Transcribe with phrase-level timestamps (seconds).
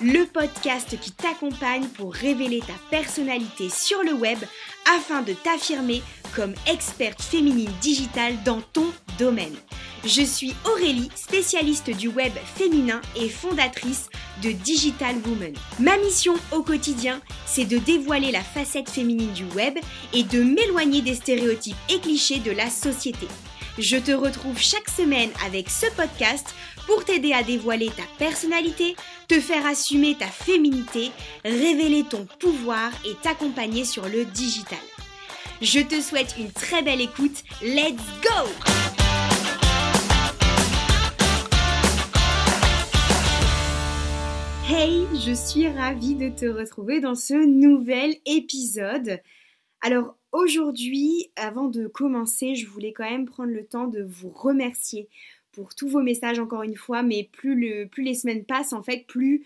[0.00, 4.38] Le podcast qui t'accompagne pour révéler ta personnalité sur le web
[4.96, 6.02] afin de t'affirmer
[6.34, 8.86] comme experte féminine digitale dans ton
[9.18, 9.54] domaine.
[10.04, 14.08] Je suis Aurélie, spécialiste du web féminin et fondatrice
[14.42, 15.54] de Digital Woman.
[15.78, 19.78] Ma mission au quotidien, c'est de dévoiler la facette féminine du web
[20.12, 23.28] et de m'éloigner des stéréotypes et clichés de la société.
[23.78, 26.54] Je te retrouve chaque semaine avec ce podcast
[26.86, 28.96] pour t'aider à dévoiler ta personnalité,
[29.28, 31.10] te faire assumer ta féminité,
[31.44, 34.78] révéler ton pouvoir et t'accompagner sur le digital.
[35.62, 37.42] Je te souhaite une très belle écoute.
[37.62, 38.50] Let's go!
[44.66, 49.20] Hey, je suis ravie de te retrouver dans ce nouvel épisode.
[49.80, 55.08] Alors aujourd'hui, avant de commencer, je voulais quand même prendre le temps de vous remercier
[55.54, 58.82] pour tous vos messages encore une fois, mais plus, le, plus les semaines passent, en
[58.82, 59.44] fait, plus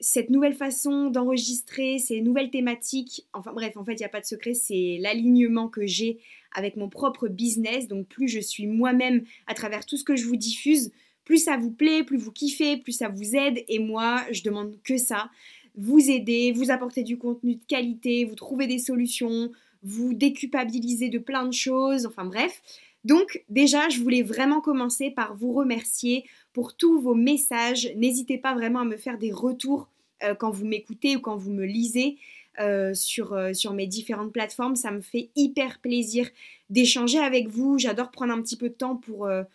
[0.00, 4.20] cette nouvelle façon d'enregistrer, ces nouvelles thématiques, enfin bref, en fait, il n'y a pas
[4.20, 6.18] de secret, c'est l'alignement que j'ai
[6.54, 7.88] avec mon propre business.
[7.88, 10.92] Donc plus je suis moi-même à travers tout ce que je vous diffuse,
[11.24, 13.64] plus ça vous plaît, plus vous kiffez, plus ça vous aide.
[13.68, 15.30] Et moi, je demande que ça.
[15.76, 19.50] Vous aider, vous apporter du contenu de qualité, vous trouver des solutions,
[19.82, 22.62] vous déculpabiliser de plein de choses, enfin bref.
[23.08, 27.90] Donc déjà, je voulais vraiment commencer par vous remercier pour tous vos messages.
[27.96, 29.88] N'hésitez pas vraiment à me faire des retours
[30.22, 32.18] euh, quand vous m'écoutez ou quand vous me lisez
[32.60, 34.76] euh, sur, euh, sur mes différentes plateformes.
[34.76, 36.28] Ça me fait hyper plaisir
[36.68, 37.78] d'échanger avec vous.
[37.78, 39.46] J'adore prendre un petit peu de temps pour, bah,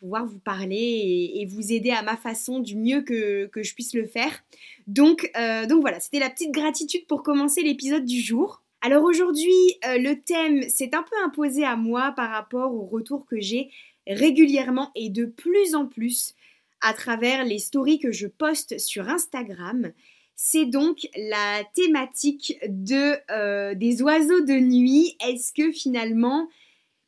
[0.00, 4.06] pouvoir vous parler et, vous aider à ma façon du mieux que, je puisse le
[4.06, 4.42] faire.
[4.86, 8.62] Donc voilà, c'était la petite gratitude pour commencer l'épisode du jour.
[8.82, 13.26] Alors aujourd'hui, euh, le thème s'est un peu imposé à moi par rapport au retour
[13.26, 13.70] que j'ai
[14.06, 16.34] régulièrement et de plus en plus
[16.80, 19.92] à travers les stories que je poste sur Instagram.
[20.36, 25.16] C'est donc la thématique euh, des oiseaux de nuit.
[25.26, 26.48] Est-ce que finalement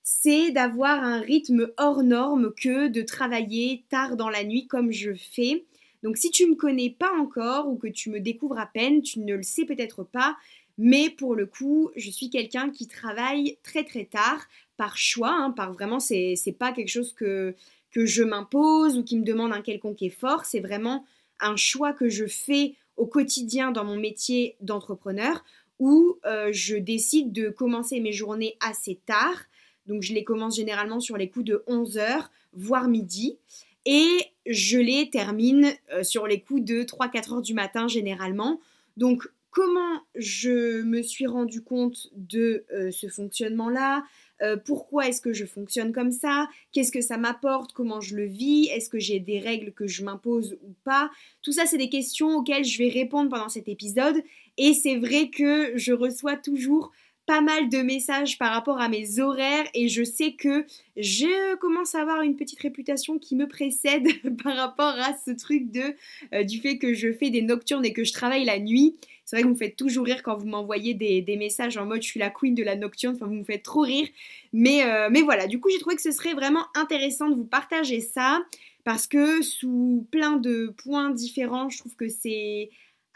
[0.03, 5.12] c'est d'avoir un rythme hors norme que de travailler tard dans la nuit comme je
[5.12, 5.66] fais?
[6.03, 9.03] Donc si tu ne me connais pas encore ou que tu me découvres à peine,
[9.03, 10.37] tu ne le sais peut-être pas,
[10.78, 14.47] mais pour le coup, je suis quelqu'un qui travaille très très tard,
[14.77, 17.55] par choix, hein, par vraiment, c'est pas quelque chose que,
[17.97, 21.05] je m'impose ou qui me demande un quelconque effort, c'est vraiment
[21.41, 25.44] un choix que je fais au quotidien dans mon métier d'entrepreneur
[25.81, 29.47] où euh, je décide de commencer mes journées assez tard.
[29.87, 33.37] Donc je les commence généralement sur les coups de 11h, voire midi.
[33.84, 34.06] Et
[34.47, 38.61] je les termine euh, sur les coups de 3-4 heures du matin généralement.
[38.97, 44.04] Donc comment je me suis rendu compte de euh, ce fonctionnement-là,
[44.41, 48.26] euh, pourquoi est-ce que je fonctionne comme ça, qu'est-ce que ça m'apporte, comment je le
[48.26, 51.10] vis, est-ce que j'ai des règles que je m'impose ou pas.
[51.42, 54.22] Tout ça, c'est des questions auxquelles je vais répondre pendant cet épisode.
[54.58, 56.92] Et c'est vrai que je reçois toujours
[57.28, 60.64] pas mal de messages par rapport à mes horaires et je sais que
[60.96, 64.06] je commence à avoir une petite réputation qui me précède
[64.42, 65.94] par rapport à ce truc de
[66.32, 68.96] euh, du fait que je fais des nocturnes et que je travaille la nuit.
[69.28, 72.00] C'est vrai que vous me faites toujours rire quand vous m'envoyez des, messages en mode
[72.00, 74.09] je suis la queen de la nocturne, enfin vous me faites trop rire.
[74.55, 77.44] Mais, euh, mais voilà, du coup j'ai trouvé que ce serait vraiment intéressant de vous
[77.44, 78.41] partager ça
[78.84, 82.71] parce que sous plein de points différents, je trouve que c'est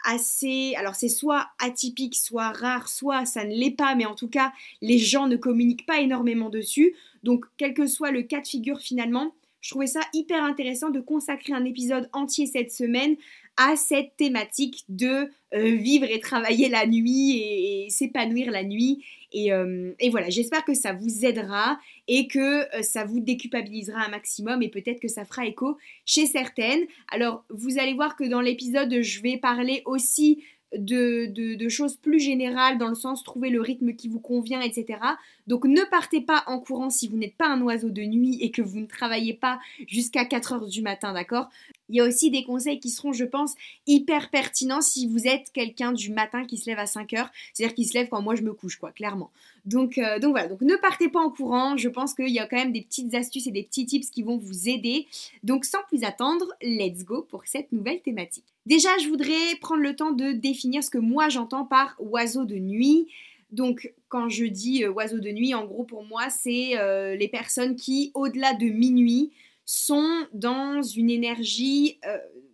[0.05, 0.75] assez...
[0.77, 4.53] Alors c'est soit atypique, soit rare, soit ça ne l'est pas, mais en tout cas
[4.81, 6.93] les gens ne communiquent pas énormément dessus.
[7.23, 10.99] Donc quel que soit le cas de figure finalement, je trouvais ça hyper intéressant de
[10.99, 13.15] consacrer un épisode entier cette semaine
[13.57, 19.05] à cette thématique de euh, vivre et travailler la nuit et, s'épanouir la nuit.
[19.35, 24.09] Euh, et, voilà, j'espère que ça vous aidera et que euh, ça vous déculpabilisera un
[24.09, 26.85] maximum et peut-être que ça fera écho chez certaines.
[27.11, 30.43] Alors, vous allez voir que dans l'épisode, je vais parler aussi
[30.77, 34.99] de, choses plus générales dans le sens trouver le rythme qui vous convient, etc.
[35.47, 38.51] Donc ne partez pas en courant si vous n'êtes pas un oiseau de nuit et
[38.51, 41.49] que vous ne travaillez pas jusqu'à 4 heures du matin, d'accord?
[41.89, 43.55] Il y a aussi des conseils qui seront, je pense,
[43.87, 47.75] hyper pertinents si vous êtes quelqu'un du matin qui se lève à 5 heures, c'est-à-dire
[47.75, 49.31] qui se lève quand moi je me couche, quoi, clairement.
[49.65, 52.57] Donc, euh, donc voilà, ne partez pas en courant, je pense qu'il y a quand
[52.57, 55.07] même des petites astuces et des petits tips qui vont vous aider.
[55.43, 58.43] Donc sans plus attendre, let's go pour cette nouvelle thématique.
[58.65, 62.55] Déjà, je voudrais prendre le temps de définir ce que moi j'entends par oiseau de
[62.55, 63.07] nuit.
[63.51, 67.27] Donc, quand je dis euh, oiseau de nuit, en gros pour moi, c'est euh, les
[67.27, 69.31] personnes qui, au-delà de minuit,
[69.65, 71.97] sont dans une énergie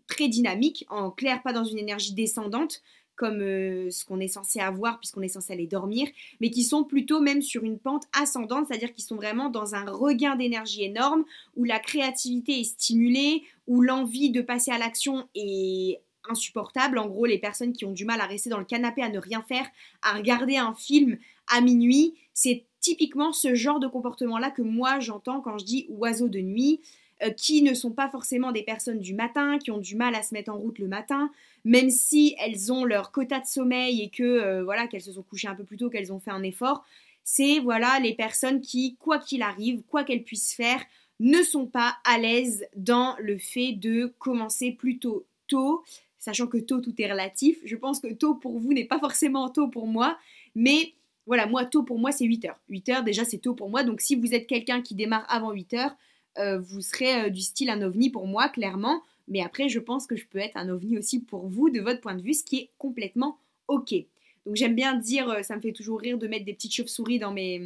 [0.06, 2.81] très dynamique, en clair pas dans une énergie descendante,
[3.19, 6.07] comme euh, ce qu'on est censé avoir puisqu'on est censé aller dormir,
[6.39, 9.83] mais qui sont plutôt même sur une pente ascendante, c'est-à-dire qu'ils sont vraiment dans un
[9.92, 11.25] regain d'énergie énorme,
[11.57, 16.00] où la créativité est stimulée, où l'envie de passer à l'action est
[16.30, 16.98] insupportables.
[16.98, 19.19] En gros, les personnes qui ont du mal à rester dans le canapé, à ne
[19.19, 19.68] rien faire,
[20.01, 21.18] à regarder un film
[21.54, 26.30] à minuit, c'est typiquement ce genre de comportement-là que moi j'entends quand je dis oiseaux
[26.30, 26.80] de nuit,
[27.21, 30.24] euh, qui ne sont pas forcément des personnes du matin, qui ont du mal à
[30.24, 31.30] se mettre en route le matin,
[31.65, 35.23] même si elles ont leur quota de sommeil et que euh, voilà qu'elles se sont
[35.23, 36.85] couchées un peu plus tôt, qu'elles ont fait un effort.
[37.23, 40.81] C'est voilà les personnes qui, quoi qu'il arrive, quoi qu'elles puissent faire,
[41.19, 45.83] ne sont pas à l'aise dans le fait de commencer plutôt tôt,
[46.17, 47.57] sachant que tôt tout est relatif.
[47.65, 50.17] Je pense que tôt pour vous n'est pas forcément tôt pour moi,
[50.56, 50.94] mais
[51.25, 52.59] voilà, moi tôt pour moi c'est 8 heures.
[52.69, 55.51] 8 heures déjà c'est tôt pour moi, donc si vous êtes quelqu'un qui démarre avant
[55.51, 55.95] 8 heures,
[56.38, 59.01] euh, vous serez euh, du style un ovni pour moi, clairement.
[59.30, 62.02] Mais après, je pense que je peux être un ovni aussi pour vous, de votre
[62.02, 63.38] point de vue, ce qui est complètement
[63.68, 63.94] ok.
[64.46, 67.20] Donc j'aime bien dire, euh, ça me fait toujours rire de mettre des petites chauves-souris
[67.20, 67.62] dans mes,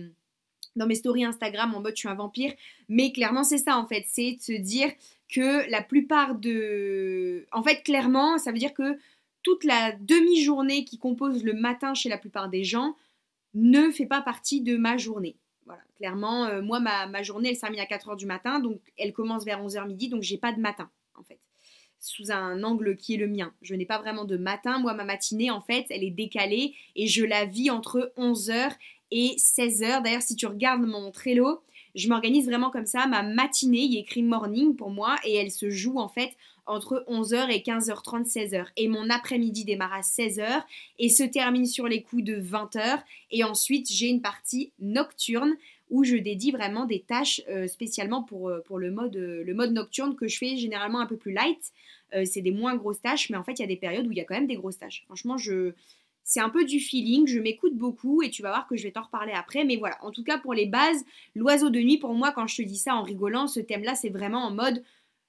[0.75, 2.53] dans mes stories Instagram en mode je suis un vampire.
[2.89, 4.91] Mais clairement, c'est ça en fait, c'est de se dire
[5.29, 7.47] que la plupart de...
[7.51, 8.97] En fait, clairement, ça veut dire que
[9.41, 12.95] toute la demi-journée qui compose le matin chez la plupart des gens
[13.53, 15.35] ne fait pas partie de ma journée.
[15.65, 19.45] Voilà, clairement, euh, moi, ma, journée, elle s'arrête à 4h du matin, donc elle commence
[19.45, 21.39] vers 11h midi, donc j'ai pas de matin, en fait,
[22.03, 23.53] sous un angle qui est le mien.
[23.61, 24.77] Je n'ai pas vraiment de matin.
[24.79, 28.71] Moi, ma matinée, en fait, elle est décalée et je la vis entre 11h
[29.11, 30.03] et 16h.
[30.03, 31.61] D'ailleurs, si tu regardes mon Trello,
[31.95, 33.07] je m'organise vraiment comme ça.
[33.07, 36.33] Ma matinée, il écrit morning pour moi et elle se joue en fait
[36.65, 38.65] entre 11h et 15h30, 16h.
[38.75, 40.63] Et mon après-midi démarre à 16h
[40.99, 42.99] et se termine sur les coups de 20h.
[43.31, 45.55] Et ensuite, j'ai une partie nocturne
[45.93, 49.53] où je dédie vraiment des tâches euh, spécialement pour, euh, pour le, mode, euh, le
[49.53, 51.71] mode nocturne que je fais généralement un peu plus light.
[52.25, 54.17] c'est des moins grosses tâches, mais en fait, il y a des périodes où il
[54.17, 55.03] y a quand même des grosses tâches.
[55.05, 55.73] Franchement, je,
[56.23, 58.91] c'est un peu du feeling, je m'écoute beaucoup et tu vas voir que je vais
[58.91, 59.65] t'en reparler après.
[59.65, 61.03] Mais voilà, en tout cas pour les bases,
[61.35, 64.09] l'oiseau de nuit, pour moi, quand je te dis ça en rigolant, ce thème-là, c'est
[64.09, 64.83] vraiment en mode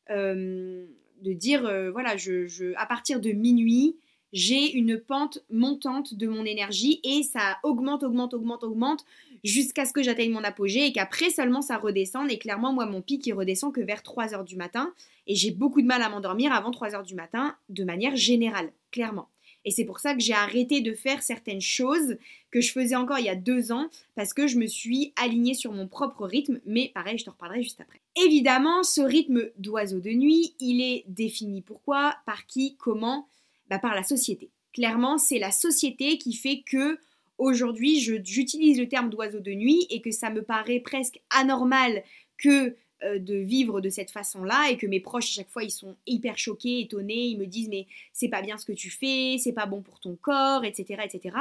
[0.09, 1.63] de dire,
[1.93, 3.97] voilà, je, à partir de minuit,
[4.35, 9.05] j'ai une pente montante de mon énergie et ça augmente, augmente, augmente, augmente
[9.45, 12.33] jusqu'à ce que j'atteigne mon apogée et qu'après seulement ça redescende.
[12.33, 14.93] Et clairement, moi, mon pic, il redescend que vers 3h du matin
[15.27, 19.29] et j'ai beaucoup de mal à m'endormir avant 3h du matin de manière générale, clairement.
[19.65, 22.19] Et c'est pour ça que j'ai arrêté de faire certaines choses
[22.51, 25.55] que je faisais encore il y a deux ans parce que je me suis alignée
[25.55, 26.61] sur mon propre rythme.
[26.67, 28.01] Mais pareil, je te reparlerai juste après.
[28.27, 33.29] Évidemment, ce rythme d'oiseau de nuit, il est défini pourquoi, par qui, comment?
[33.71, 34.51] Bah, Par la société.
[34.75, 36.99] Clairement, c'est la société qui fait que
[37.39, 42.03] aujourd'hui, j'utilise le terme d'oiseau de nuit et que ça me paraît presque anormal
[42.39, 45.71] que euh, de vivre de cette façon-là et que mes proches à chaque fois ils
[45.71, 49.37] sont hyper choqués, étonnés, ils me disent mais c'est pas bien ce que tu fais,
[49.39, 51.37] c'est pas bon pour ton corps, etc., etc.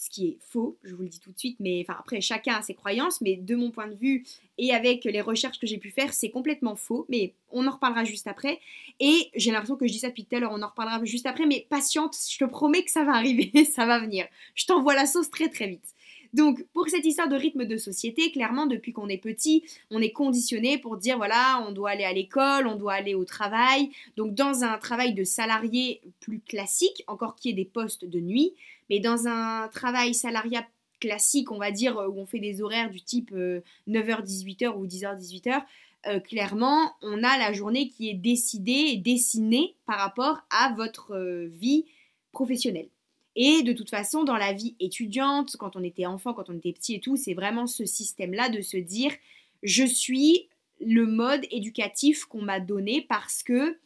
[0.00, 2.54] Ce qui est faux, je vous le dis tout de suite, mais enfin après chacun
[2.54, 4.24] a ses croyances, mais de mon point de vue
[4.56, 8.04] et avec les recherches que j'ai pu faire, c'est complètement faux, mais on en reparlera
[8.04, 8.60] juste après.
[9.00, 11.26] Et j'ai l'impression que je dis ça depuis tout à l'heure, on en reparlera juste
[11.26, 14.26] après, mais patiente, je te promets que ça va arriver, ça va venir.
[14.54, 15.94] Je t'envoie la sauce très très vite.
[16.34, 20.12] Donc, pour cette histoire de rythme de société, clairement, depuis qu'on est petit, on est
[20.12, 23.90] conditionné pour dire voilà, on doit aller à l'école, on doit aller au travail.
[24.16, 28.20] Donc, dans un travail de salarié plus classique, encore qu'il y ait des postes de
[28.20, 28.54] nuit,
[28.90, 30.66] mais dans un travail salariat
[31.00, 33.32] classique, on va dire, où on fait des horaires du type
[33.88, 35.62] 9h-18h euh, ou 10h-18h,
[36.06, 41.12] euh, clairement, on a la journée qui est décidée et dessinée par rapport à votre
[41.12, 41.86] euh, vie
[42.32, 42.88] professionnelle.
[43.40, 46.72] Et de toute façon, dans la vie étudiante, quand on était enfant, quand on était
[46.72, 49.12] petit et tout, c'est vraiment ce système-là de se dire,
[49.62, 50.48] je suis
[50.80, 53.78] le mode éducatif qu'on m'a donné parce que,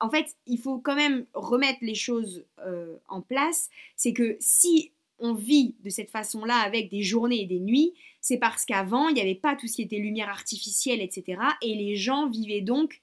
[0.00, 3.68] en fait, il faut quand même remettre les choses euh, en place.
[3.96, 8.38] C'est que si on vit de cette façon-là avec des journées et des nuits, c'est
[8.38, 11.42] parce qu'avant, il n'y avait pas tout ce qui était lumière artificielle, etc.
[11.60, 13.02] Et les gens vivaient donc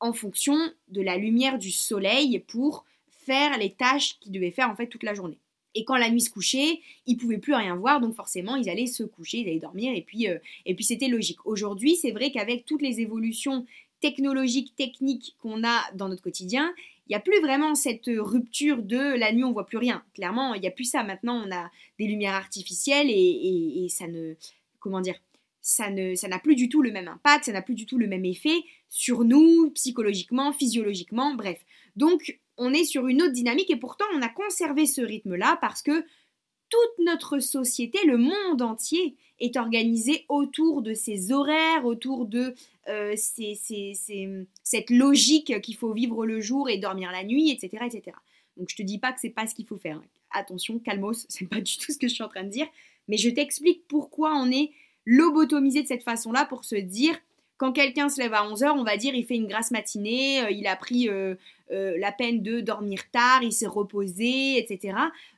[0.00, 2.84] en fonction de la lumière du soleil pour
[3.24, 5.38] faire les tâches qu'ils devaient faire en fait toute la journée.
[5.74, 8.86] Et quand la nuit se couchait, ils pouvaient plus rien voir, donc forcément ils allaient
[8.86, 10.38] se coucher, ils allaient dormir, et puis, euh,
[10.80, 11.46] c'était logique.
[11.46, 13.64] Aujourd'hui, c'est vrai qu'avec toutes les évolutions
[14.00, 16.74] technologiques, techniques qu'on a dans notre quotidien,
[17.06, 20.04] il n'y a plus vraiment cette rupture de la nuit on voit plus rien.
[20.14, 21.02] Clairement, il n'y a plus ça.
[21.02, 24.34] Maintenant, on a des lumières artificielles et, et ça ne,
[24.78, 25.18] comment dire,
[25.62, 27.96] ça ne, ça n'a plus du tout le même impact, ça n'a plus du tout
[27.96, 28.58] le même effet
[28.90, 31.58] sur nous, psychologiquement, physiologiquement, bref.
[31.96, 35.82] Donc, on est sur une autre dynamique et pourtant on a conservé ce rythme-là parce
[35.82, 36.04] que
[36.68, 42.54] toute notre société, le monde entier, est organisé autour de ces horaires, autour de
[42.88, 47.84] euh, cette logique qu'il faut vivre le jour et dormir la nuit, etc.
[47.86, 48.16] etc.
[48.56, 50.00] Donc je te dis pas que c'est pas ce qu'il faut faire.
[50.30, 52.68] Attention, calmos, c'est pas du tout ce que je suis en train de dire,
[53.08, 54.70] mais je t'explique pourquoi on est
[55.04, 57.18] lobotomisé de cette façon-là pour se dire
[57.56, 60.50] quand quelqu'un se lève à 11h, on va dire il fait une grasse matinée, euh,
[60.50, 61.36] il a pris euh,
[61.70, 64.94] la peine de dormir tard, il s'est reposé, etc.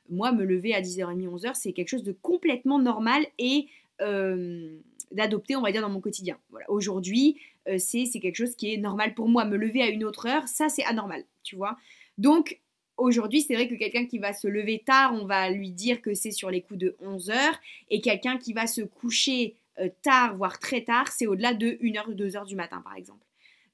[0.09, 3.67] Moi, me lever à 10h30, 11h, c'est quelque chose de complètement normal et
[4.01, 4.77] euh,
[5.11, 6.37] d'adopter, on va dire, dans mon quotidien.
[6.67, 7.37] Aujourd'hui,
[7.69, 9.45] euh, c'est quelque chose qui est normal pour moi.
[9.45, 11.77] Me lever à une autre heure, ça, c'est anormal, tu vois.
[12.17, 12.59] Donc,
[12.97, 16.13] aujourd'hui, c'est vrai que quelqu'un qui va se lever tard, on va lui dire que
[16.13, 19.55] c'est sur les coups de 11 heures, et quelqu'un qui va se coucher
[20.01, 23.25] tard, voire très tard, c'est au-delà de 1h ou 2h du matin, par exemple.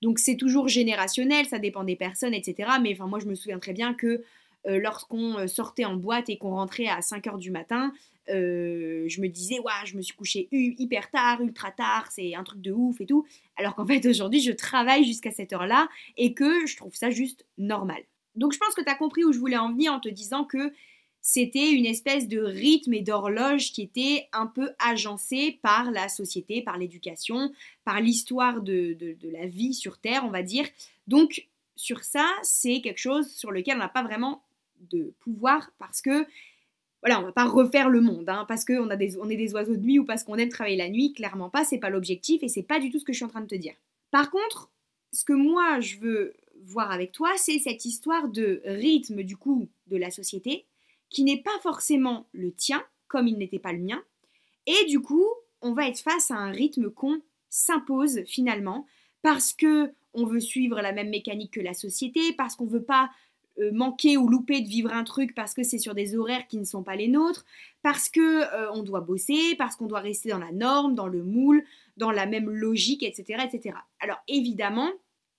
[0.02, 2.70] Donc c'est toujours générationnel, ça dépend des personnes, etc.
[2.82, 4.24] Mais enfin, moi, je me souviens très bien que
[4.68, 7.94] euh, lorsqu'on euh, sortait en boîte et qu'on rentrait à 5 h du matin,
[8.30, 12.44] euh, je me disais, ouais, je me suis couchée hyper tard, ultra tard, c'est un
[12.44, 13.26] truc de ouf et tout.
[13.58, 17.46] Alors qu'en fait, aujourd'hui, je travaille jusqu'à cette heure-là et que je trouve ça juste
[17.58, 18.02] normal.
[18.36, 20.46] Donc je pense que tu as compris où je voulais en venir en te disant
[20.46, 20.72] que
[21.22, 26.64] c'était une espèce de rythme et d'horloge qui était un peu agencé par la société,
[26.64, 27.52] par l'éducation,
[27.84, 30.66] par l'histoire de, la vie sur Terre, on va dire.
[31.08, 34.44] Donc sur ça, c'est quelque chose sur lequel on n'a pas vraiment
[34.92, 36.26] de pouvoir parce que
[37.04, 39.82] voilà, on va pas refaire le monde, hein, parce qu'on on est des oiseaux de
[39.82, 42.62] nuit ou parce qu'on aime travailler la nuit, clairement pas, c'est pas l'objectif et c'est
[42.64, 43.74] pas du tout ce que je suis en train de te dire.
[44.12, 44.72] Par contre,
[45.12, 49.68] ce que moi je veux voir avec toi, c'est cette histoire de rythme du coup
[49.88, 50.66] de la société
[51.12, 54.02] qui n'est pas forcément le tien, comme il n'était pas le mien.
[54.66, 55.28] Et du coup,
[55.62, 58.88] on va être face à un rythme qu'on s'impose finalement
[59.22, 63.12] parce que on veut suivre la même mécanique que la société, parce qu'on veut pas
[63.60, 66.58] euh, manquer ou louper de vivre un truc parce que c'est sur des horaires qui
[66.58, 67.46] ne sont pas les nôtres,
[67.82, 71.24] parce que euh, on doit bosser, parce qu'on doit rester dans la norme, dans le
[71.24, 71.64] moule,
[71.98, 73.76] dans la même logique, etc., etc.
[74.00, 74.90] Alors évidemment,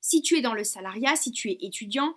[0.01, 2.15] si tu es dans le salariat, si tu es étudiant,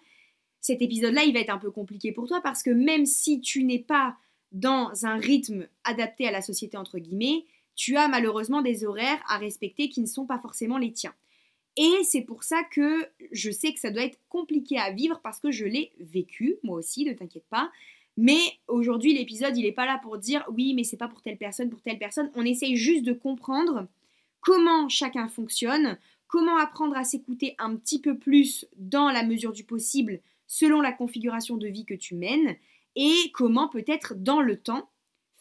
[0.65, 3.63] cet épisode-là, il va être un peu compliqué pour toi parce que même si tu
[3.63, 4.17] n'es pas
[4.51, 7.45] dans un rythme adapté à la société, entre guillemets,
[7.75, 11.13] tu as malheureusement des horaires à respecter qui ne sont pas forcément les tiens.
[11.77, 15.39] Et c'est pour ça que je sais que ça doit être compliqué à vivre parce
[15.39, 17.69] que je l'ai vécu, moi aussi, ne t'inquiète pas.
[18.17, 21.38] Mais aujourd'hui, l'épisode, il n'est pas là pour dire oui, mais c'est pas pour telle
[21.38, 22.31] personne, pour telle personne.
[22.34, 23.88] On essaye juste de comprendre
[24.39, 29.63] comment chacun fonctionne, comment apprendre à s'écouter un petit peu plus dans la mesure du
[29.63, 32.56] possible selon la configuration de vie que tu mènes
[32.96, 34.90] et comment peut-être dans le temps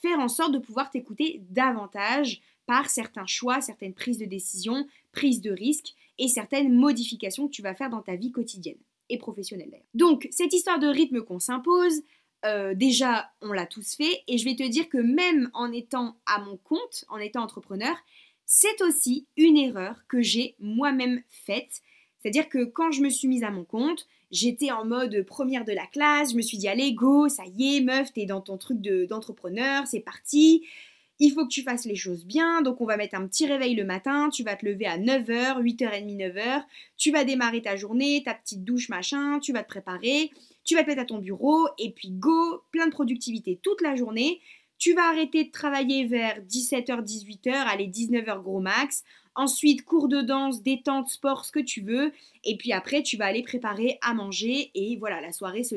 [0.02, 5.40] faire en sorte de pouvoir t'écouter davantage par certains choix, certaines prises de décision, prises
[5.40, 9.70] de risques et certaines modifications que tu vas faire dans ta vie quotidienne et professionnelle
[9.70, 9.87] d'ailleurs.
[9.94, 12.02] Donc cette histoire de rythme qu'on s'impose,
[12.44, 16.16] euh, déjà on l'a tous fait et je vais te dire que même en étant
[16.26, 17.96] à mon compte, en étant entrepreneur,
[18.46, 21.80] c'est aussi une erreur que j'ai moi-même faite.
[22.18, 25.72] C'est-à-dire que quand je me suis mise à mon compte, j'étais en mode première de
[25.72, 28.56] la classe, je me suis dit allez go, ça y est meuf, t'es dans ton
[28.56, 30.64] truc d'entrepreneur, c'est parti.
[31.20, 33.76] Il faut que tu fasses les choses bien, donc on va mettre un petit réveil
[33.76, 36.64] le matin, tu vas te lever à 9h, 8h30, 9h,
[36.96, 40.30] tu vas démarrer ta journée, ta petite douche, machin, tu vas te préparer,
[40.64, 43.94] tu vas te mettre à ton bureau, et puis go, plein de productivité toute la
[43.94, 44.40] journée.
[44.76, 49.04] Tu vas arrêter de travailler vers 17h, 18h, allez 19h gros max.
[49.36, 52.12] Ensuite, cours de danse, détente, sport, ce que tu veux.
[52.44, 54.70] Et puis après, tu vas aller préparer à manger.
[54.74, 55.76] Et voilà, la soirée se,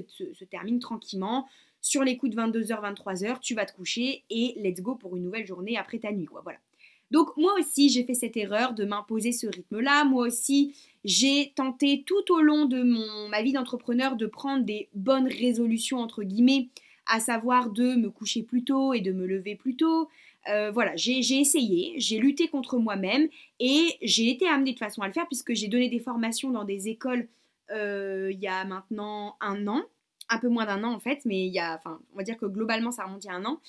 [0.50, 1.48] termine tranquillement.
[1.82, 5.24] Sur les coups de 22h, 23h, tu vas te coucher et let's go pour une
[5.24, 6.28] nouvelle journée après ta nuit.
[6.44, 6.60] Voilà.
[7.10, 10.04] Donc moi aussi, j'ai fait cette erreur de m'imposer ce rythme-là.
[10.04, 12.84] Moi aussi, j'ai tenté tout au long de
[13.30, 16.68] ma vie d'entrepreneur de prendre des bonnes résolutions, entre guillemets,
[17.08, 20.10] à savoir de me coucher plus tôt et de me lever plus tôt,
[20.50, 23.28] euh, voilà, j'ai essayé, j'ai lutté contre moi-même
[23.60, 26.64] et j'ai été amenée de façon à le faire puisque j'ai donné des formations dans
[26.64, 27.28] des écoles
[27.72, 29.84] euh, il y a maintenant un an,
[30.30, 32.38] un peu moins d'un an en fait, mais il y a, enfin, on va dire
[32.38, 33.60] que globalement ça remonte a un an.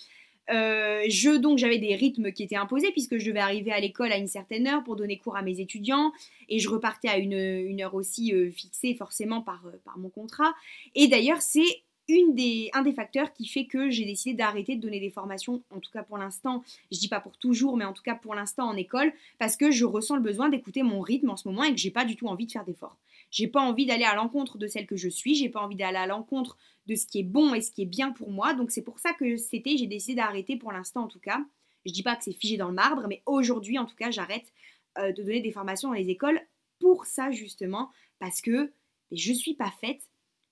[0.51, 4.13] Euh, je donc j'avais des rythmes qui étaient imposés puisque je devais arriver à l'école
[4.13, 6.11] à une certaine heure pour donner cours à mes étudiants
[6.49, 9.63] et je repartais à une, heure aussi fixée forcément par
[9.99, 10.55] mon contrat.
[10.95, 15.11] Et d'ailleurs c'est un des facteurs qui fait que j'ai décidé d'arrêter de donner des
[15.11, 18.15] formations, en tout cas pour l'instant, je dis pas pour toujours, mais en tout cas
[18.15, 21.47] pour l'instant en école, parce que je ressens le besoin d'écouter mon rythme en ce
[21.49, 22.97] moment et que j'ai pas du tout envie de faire d'efforts.
[23.31, 25.99] J'ai pas envie d'aller à l'encontre de celle que je suis, j'ai pas envie d'aller
[25.99, 28.71] à l'encontre de ce qui est bon et ce qui est bien pour moi, donc
[28.71, 31.45] c'est pour ça que c'était, j'ai décidé d'arrêter pour l'instant en tout cas.
[31.85, 34.53] Je dis pas que c'est figé dans le marbre, mais aujourd'hui en tout cas j'arrête
[34.99, 36.41] euh, de donner des formations dans les écoles
[36.79, 38.73] pour ça justement, parce que
[39.13, 40.01] je suis pas faite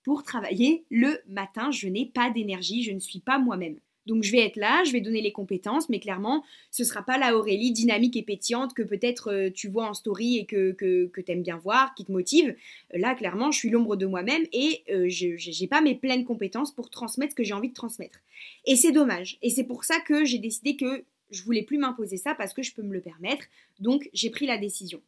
[0.07, 1.73] pour travailler le matin.
[1.73, 3.75] Je n'ai pas d'énergie, je ne suis pas moi-même.
[4.07, 7.19] Donc je vais être là, je vais donner les compétences, mais clairement, ce sera pas
[7.19, 11.07] la Aurélie dynamique et pétillante que peut-être euh, tu vois en story et que, que,
[11.07, 12.55] que tu bien voir, qui te motive.
[12.95, 16.25] Euh, là, clairement, je suis l'ombre de moi-même et euh, je n'ai pas mes pleines
[16.25, 18.21] compétences pour transmettre ce que j'ai envie de transmettre.
[18.65, 19.39] Et c'est dommage.
[19.43, 22.63] Et c'est pour ça que j'ai décidé que je voulais plus m'imposer ça parce que
[22.63, 23.47] je peux me le permettre.
[23.81, 25.03] Donc j'ai pris la décision.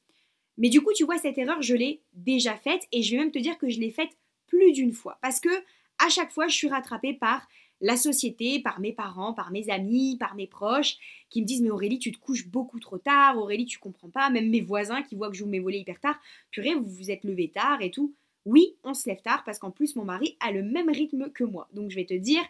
[0.57, 3.31] Mais du coup, tu vois, cette erreur, je l'ai déjà faite et je vais même
[3.31, 4.11] te dire que je l'ai faite
[4.49, 5.19] plus d'une fois.
[5.23, 5.51] Parce que
[5.99, 7.47] à chaque fois, je suis rattrapée par
[7.81, 10.97] la société, par mes parents, par mes amis, par mes proches,
[11.31, 14.31] qui me disent Mais Aurélie, tu te couches beaucoup trop tard, Aurélie, tu comprends pas,
[14.31, 16.19] même mes voisins qui voient que je joue mes volets hyper tard,
[16.51, 18.15] purée, vous vous êtes levé tard et tout.
[18.45, 21.45] Oui, on se lève tard parce qu'en plus, mon mari a le même rythme que
[21.45, 21.69] moi.
[21.73, 22.43] Donc je vais te dire,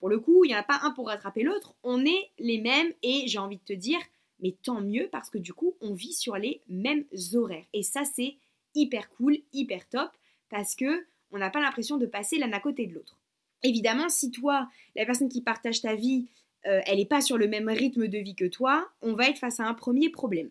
[0.00, 2.58] pour le coup, il n'y en a pas un pour rattraper l'autre, on est les
[2.58, 4.00] mêmes et j'ai envie de te dire,
[4.40, 7.64] mais tant mieux parce que du coup, on vit sur les mêmes horaires.
[7.72, 8.36] Et ça, c'est
[8.74, 10.10] hyper cool, hyper top
[10.50, 13.18] parce que on n'a pas l'impression de passer l'un à côté de l'autre.
[13.62, 16.26] Évidemment, si toi, la personne qui partage ta vie,
[16.66, 19.38] euh, elle n'est pas sur le même rythme de vie que toi, on va être
[19.38, 20.50] face à un premier problème.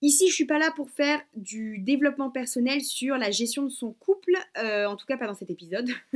[0.00, 3.92] Ici, je suis pas là pour faire du développement personnel sur la gestion de son
[3.94, 5.88] couple, euh, en tout cas pas dans cet épisode.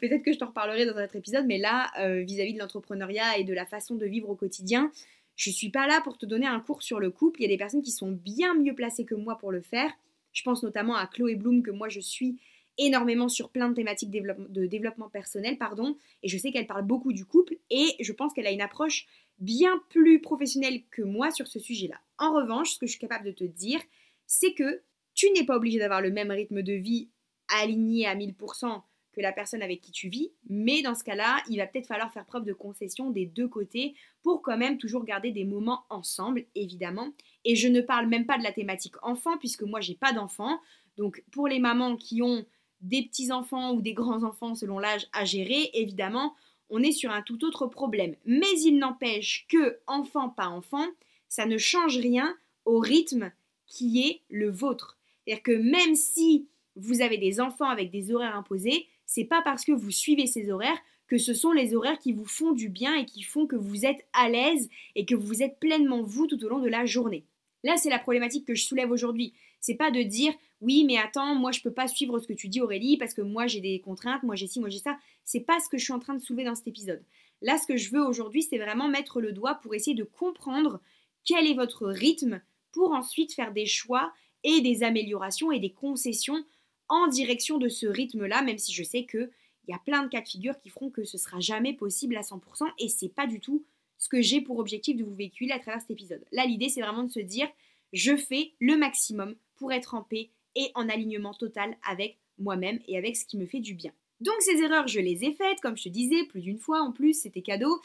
[0.00, 3.38] Peut-être que je t'en reparlerai dans un autre épisode, mais là, euh, vis-à-vis de l'entrepreneuriat
[3.38, 4.90] et de la façon de vivre au quotidien,
[5.36, 7.40] je suis pas là pour te donner un cours sur le couple.
[7.40, 9.90] Il y a des personnes qui sont bien mieux placées que moi pour le faire.
[10.32, 12.36] Je pense notamment à Chloé Bloom que moi je suis
[12.78, 17.12] énormément sur plein de thématiques de développement personnel, pardon, et je sais qu'elle parle beaucoup
[17.12, 19.06] du couple, et je pense qu'elle a une approche
[19.38, 22.00] bien plus professionnelle que moi sur ce sujet-là.
[22.18, 23.80] En revanche, ce que je suis capable de te dire,
[24.26, 24.82] c'est que
[25.14, 27.08] tu n'es pas obligé d'avoir le même rythme de vie
[27.48, 31.58] aligné à 1000% que la personne avec qui tu vis, mais dans ce cas-là, il
[31.58, 35.32] va peut-être falloir faire preuve de concession des deux côtés pour quand même toujours garder
[35.32, 37.12] des moments ensemble, évidemment.
[37.44, 40.58] Et je ne parle même pas de la thématique enfant, puisque moi j'ai pas d'enfant.
[40.96, 42.46] Donc pour les mamans qui ont
[42.82, 46.34] des petits-enfants ou des grands-enfants selon l'âge à gérer, évidemment,
[46.70, 48.16] on est sur un tout autre problème.
[48.24, 50.86] Mais il n'empêche que, enfant pas enfant,
[51.28, 53.32] ça ne change rien au rythme
[53.66, 54.98] qui est le vôtre.
[55.24, 56.46] C'est-à-dire que même si
[56.76, 60.50] vous avez des enfants avec des horaires imposés, c'est pas parce que vous suivez ces
[60.50, 63.56] horaires que ce sont les horaires qui vous font du bien et qui font que
[63.56, 66.86] vous êtes à l'aise et que vous êtes pleinement vous tout au long de la
[66.86, 67.26] journée.
[67.64, 69.32] Là, c'est la problématique que je soulève aujourd'hui.
[69.60, 72.48] C'est pas de dire oui, mais attends, moi je peux pas suivre ce que tu
[72.48, 74.96] dis Aurélie parce que moi j'ai des contraintes, moi j'ai ci, moi j'ai ça.
[75.24, 77.02] C'est pas ce que je suis en train de soulever dans cet épisode.
[77.40, 80.80] Là, ce que je veux aujourd'hui, c'est vraiment mettre le doigt pour essayer de comprendre
[81.24, 84.12] quel est votre rythme pour ensuite faire des choix
[84.44, 86.44] et des améliorations et des concessions
[86.88, 89.30] en direction de ce rythme-là, même si je sais que
[89.66, 92.16] il y a plein de cas de figure qui feront que ce sera jamais possible
[92.16, 93.64] à 100% et c'est pas du tout
[94.02, 96.24] ce que j'ai pour objectif de vous véhiculer à travers cet épisode.
[96.32, 97.48] Là, l'idée, c'est vraiment de se dire,
[97.92, 102.98] je fais le maximum pour être en paix et en alignement total avec moi-même et
[102.98, 103.92] avec ce qui me fait du bien.
[104.20, 106.90] Donc ces erreurs, je les ai faites, comme je te disais, plus d'une fois en
[106.90, 107.80] plus, c'était cadeau.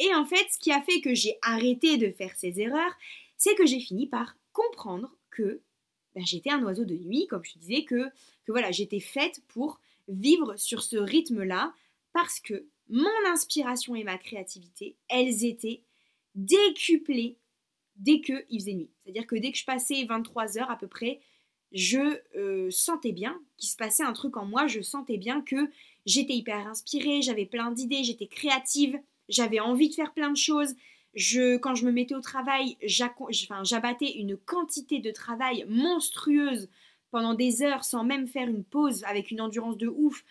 [0.00, 2.96] Et en fait, ce qui a fait que j'ai arrêté de faire ces erreurs,
[3.36, 5.60] c'est que j'ai fini par comprendre que
[6.16, 8.08] ben, j'étais un oiseau de nuit, comme je te disais, que,
[8.44, 9.78] que voilà, j'étais faite pour
[10.08, 11.72] vivre sur ce rythme-là,
[12.12, 15.82] parce que mon inspiration et ma créativité, elles étaient
[16.34, 17.38] décuplées
[17.96, 18.90] dès qu'il faisait nuit.
[18.98, 21.20] C'est-à-dire que dès que je passais 23 heures à peu près,
[21.72, 25.70] je euh, sentais bien qu'il se passait un truc en moi, je sentais bien que
[26.06, 28.98] j'étais hyper inspirée, j'avais plein d'idées, j'étais créative,
[29.28, 30.74] j'avais envie de faire plein de choses.
[31.60, 36.68] Quand je me mettais au travail, j'abattais une quantité de travail monstrueuse
[37.10, 40.24] pendant des heures sans même faire une pause avec une endurance de ouf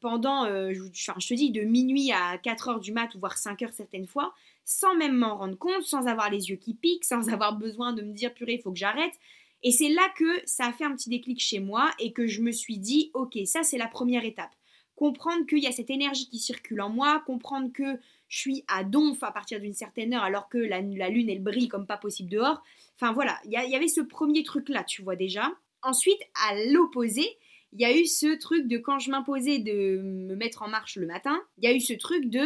[0.00, 3.62] pendant, euh, je, te dis, de minuit à 4 heures du mat ou voire 5
[3.62, 7.28] heures certaines fois, sans même m'en rendre compte, sans avoir les yeux qui piquent, sans
[7.32, 9.14] avoir besoin de me dire purée, il faut que j'arrête.
[9.62, 12.40] Et c'est là que ça a fait un petit déclic chez moi et que je
[12.40, 14.50] me suis dit, ok, ça c'est la première étape.
[14.96, 18.82] Comprendre qu'il y a cette énergie qui circule en moi, comprendre que je suis à
[18.82, 22.30] donf à partir d'une certaine heure alors que la, lune elle brille comme pas possible
[22.30, 22.62] dehors.
[22.96, 25.52] Enfin voilà, il y, avait ce premier truc là, tu vois déjà.
[25.82, 27.26] Ensuite, à l'opposé,
[27.72, 30.96] il y a eu ce truc de quand je m'imposais de me mettre en marche
[30.96, 32.44] le matin, il y a eu ce truc de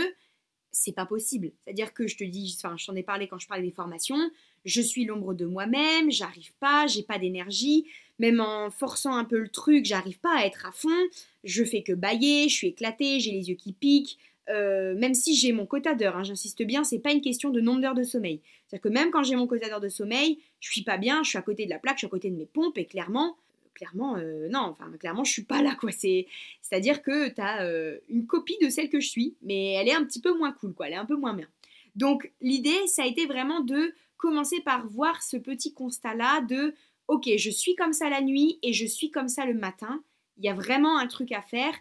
[0.76, 1.52] c'est pas possible.
[1.64, 4.30] C'est-à-dire que je te dis, enfin, je t'en ai parlé quand je parlais des formations,
[4.64, 7.86] je suis l'ombre de moi-même, j'arrive pas, j'ai pas d'énergie,
[8.18, 11.08] même en forçant un peu le truc, j'arrive pas à être à fond,
[11.44, 15.34] je fais que bailler, je suis éclatée, j'ai les yeux qui piquent, euh, même si
[15.34, 18.04] j'ai mon quota d'heures, hein, j'insiste bien, c'est pas une question de nombre d'heures de
[18.04, 18.42] sommeil.
[18.66, 21.30] C'est-à-dire que même quand j'ai mon quota d'heures de sommeil, je suis pas bien, je
[21.30, 23.36] suis à côté de la plaque, je suis à côté de mes pompes, et clairement,
[23.76, 25.92] clairement, euh, non, enfin, clairement, je suis pas là, quoi.
[25.92, 26.26] C'est,
[26.62, 29.94] c'est-à-dire que tu as euh, une copie de celle que je suis, mais elle est
[29.94, 30.88] un petit peu moins cool, quoi.
[30.88, 31.48] Elle est un peu moins bien.
[31.94, 36.74] Donc, l'idée, ça a été vraiment de commencer par voir ce petit constat-là de,
[37.08, 40.02] ok, je suis comme ça la nuit et je suis comme ça le matin.
[40.38, 41.74] Il y a vraiment un truc à faire.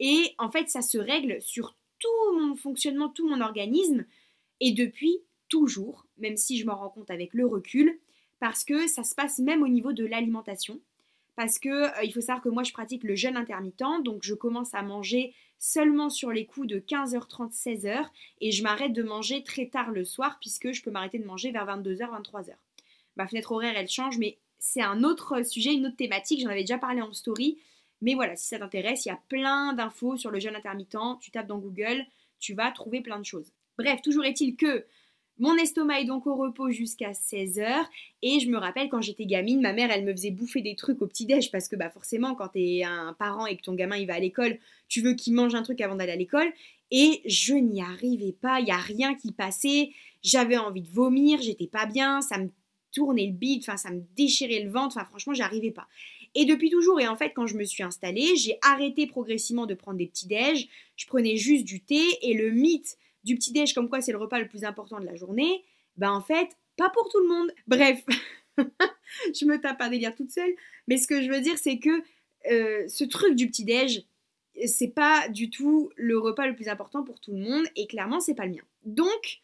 [0.00, 4.04] Et en fait, ça se règle sur tout mon fonctionnement, tout mon organisme.
[4.60, 7.98] Et depuis toujours, même si je m'en rends compte avec le recul,
[8.40, 10.80] parce que ça se passe même au niveau de l'alimentation
[11.36, 14.74] parce que euh, faut savoir que moi je pratique le jeûne intermittent, donc je commence
[14.74, 18.04] à manger seulement sur les coups de 15h30, 16h,
[18.40, 21.52] et je m'arrête de manger très tard le soir, puisque je peux m'arrêter de manger
[21.52, 22.54] vers 22h, 23h.
[23.16, 26.62] Ma fenêtre horaire, elle change, mais c'est un autre sujet, une autre thématique, j'en avais
[26.62, 27.58] déjà parlé en story,
[28.00, 31.20] Mais voilà, si ça t'intéresse, il y a plein d'infos sur le jeûne intermittent.
[31.20, 32.04] Tu tapes dans Google,
[32.40, 33.52] tu vas trouver plein de choses.
[33.78, 34.84] Bref, toujours est-il que
[35.42, 37.66] mon estomac est donc au repos jusqu'à 16h
[38.22, 41.02] et je me rappelle quand j'étais gamine, ma mère elle me faisait bouffer des trucs
[41.02, 41.50] au petit-déj.
[41.50, 44.20] Parce que bah forcément quand t'es un parent et que ton gamin il va à
[44.20, 46.46] l'école, tu veux qu'il mange un truc avant d'aller à l'école.
[46.92, 49.90] Et je n'y arrivais pas, il y a rien qui passait,
[50.22, 52.48] j'avais envie de vomir, j'étais pas bien, ça me
[52.92, 55.88] tournait le bide, enfin ça me déchirait le ventre, enfin franchement j'arrivais pas.
[56.36, 59.74] Et depuis toujours, et en fait quand je me suis installée, j'ai arrêté progressivement de
[59.74, 62.00] prendre des petits-déj, je prenais juste du thé.
[62.22, 65.14] Et le mythe du petit-déj comme quoi c'est le repas le plus important de la
[65.14, 65.64] journée,
[65.96, 67.52] ben en fait, pas pour tout le monde.
[67.66, 68.04] Bref,
[68.58, 70.54] je me tape un délire toute seule,
[70.88, 72.02] mais ce que je veux dire c'est que
[72.50, 74.04] euh, ce truc du petit-déj,
[74.66, 78.20] c'est pas du tout le repas le plus important pour tout le monde et clairement
[78.20, 78.62] c'est pas le mien.
[78.84, 79.40] Donc,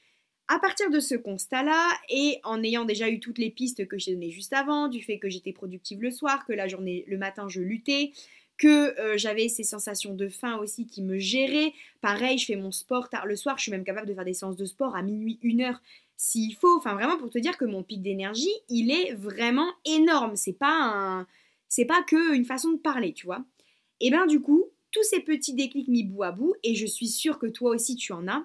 [0.48, 4.14] à partir de ce constat-là, et en ayant déjà eu toutes les pistes que j'ai
[4.14, 7.48] données juste avant, du fait que j'étais productive le soir, que la journée, le matin,
[7.48, 8.12] je luttais,
[8.58, 11.72] que euh, j'avais ces sensations de faim aussi qui me géraient.
[12.00, 14.34] Pareil, je fais mon sport tard le soir, je suis même capable de faire des
[14.34, 15.80] séances de sport à minuit, une heure
[16.16, 16.76] s'il faut.
[16.76, 20.36] Enfin, vraiment pour te dire que mon pic d'énergie, il est vraiment énorme.
[20.36, 21.26] C'est pas un,
[21.68, 23.44] c'est pas que une façon de parler, tu vois.
[24.00, 27.08] Et ben du coup, tous ces petits déclics mis bout à bout, et je suis
[27.08, 28.44] sûre que toi aussi tu en as,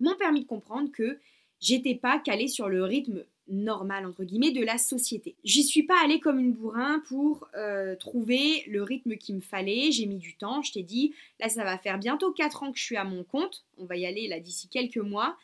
[0.00, 1.18] m'ont permis de comprendre que
[1.60, 5.34] j'étais pas calée sur le rythme normal entre guillemets de la société.
[5.44, 9.90] J'y suis pas allée comme une bourrin pour euh, trouver le rythme qu'il me fallait.
[9.92, 10.62] J'ai mis du temps.
[10.62, 13.24] Je t'ai dit, là ça va faire bientôt 4 ans que je suis à mon
[13.24, 13.64] compte.
[13.78, 15.36] On va y aller là d'ici quelques mois.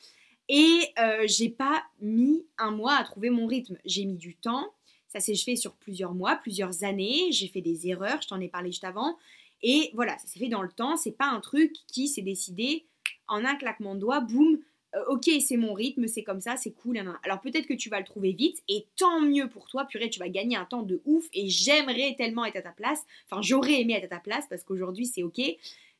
[0.49, 3.79] Et euh, j'ai pas mis un mois à trouver mon rythme.
[3.85, 4.73] J'ai mis du temps.
[5.09, 7.31] Ça s'est fait sur plusieurs mois, plusieurs années.
[7.31, 8.21] J'ai fait des erreurs.
[8.21, 9.17] Je t'en ai parlé juste avant.
[9.63, 10.97] Et voilà, ça s'est fait dans le temps.
[10.97, 12.85] C'est pas un truc qui s'est décidé
[13.29, 14.21] en un claquement de doigts.
[14.21, 14.59] Boum
[14.95, 17.03] euh, ok, c'est mon rythme, c'est comme ça, c'est cool.
[17.23, 20.21] Alors peut-être que tu vas le trouver vite et tant mieux pour toi, purée, tu
[20.21, 23.05] vas gagner un temps de ouf et j'aimerais tellement être à ta place.
[23.29, 25.41] Enfin, j'aurais aimé être à ta place parce qu'aujourd'hui c'est ok.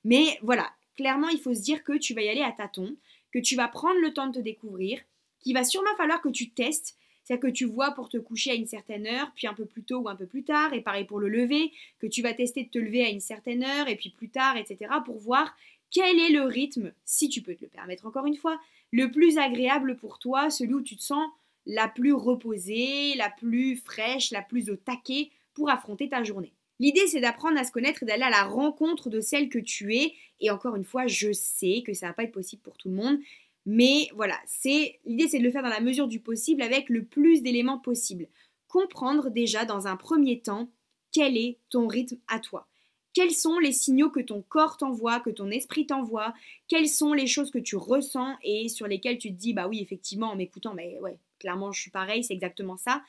[0.05, 2.95] Mais voilà, clairement, il faut se dire que tu vas y aller à tâtons,
[3.33, 5.01] que tu vas prendre le temps de te découvrir,
[5.41, 6.97] qu'il va sûrement falloir que tu testes.
[7.25, 9.83] C'est-à-dire que tu vois pour te coucher à une certaine heure, puis un peu plus
[9.83, 12.65] tôt ou un peu plus tard, et pareil pour le lever, que tu vas tester
[12.65, 15.57] de te lever à une certaine heure, et puis plus tard, etc., pour voir
[15.91, 18.61] quel est le rythme, si tu peux te le permettre encore une fois,
[18.95, 21.29] le plus agréable pour toi, celui où tu te sens
[21.67, 26.53] la plus reposée, la plus fraîche, la plus au taquet pour affronter ta journée.
[26.79, 29.97] L'idée, c'est d'apprendre à se connaître et d'aller à la rencontre de celle que tu
[29.97, 30.15] es.
[30.39, 32.95] Et encore une fois, je sais que ça va pas être possible pour tout le
[32.95, 33.19] monde.
[33.67, 37.05] Mais voilà, c'est l'idée, c'est de le faire dans la mesure du possible avec le
[37.05, 38.29] plus d'éléments possible.
[38.69, 40.71] Comprendre déjà dans un premier temps
[41.11, 42.69] quel est ton rythme à toi.
[43.15, 46.35] Quels sont les signaux que ton corps t'envoie, que ton esprit t'envoie?
[46.69, 49.81] Quelles sont les choses que tu ressens et sur lesquelles tu te dis bah oui
[49.81, 53.03] effectivement en m'écoutant mais ouais clairement je suis pareil c'est exactement ça.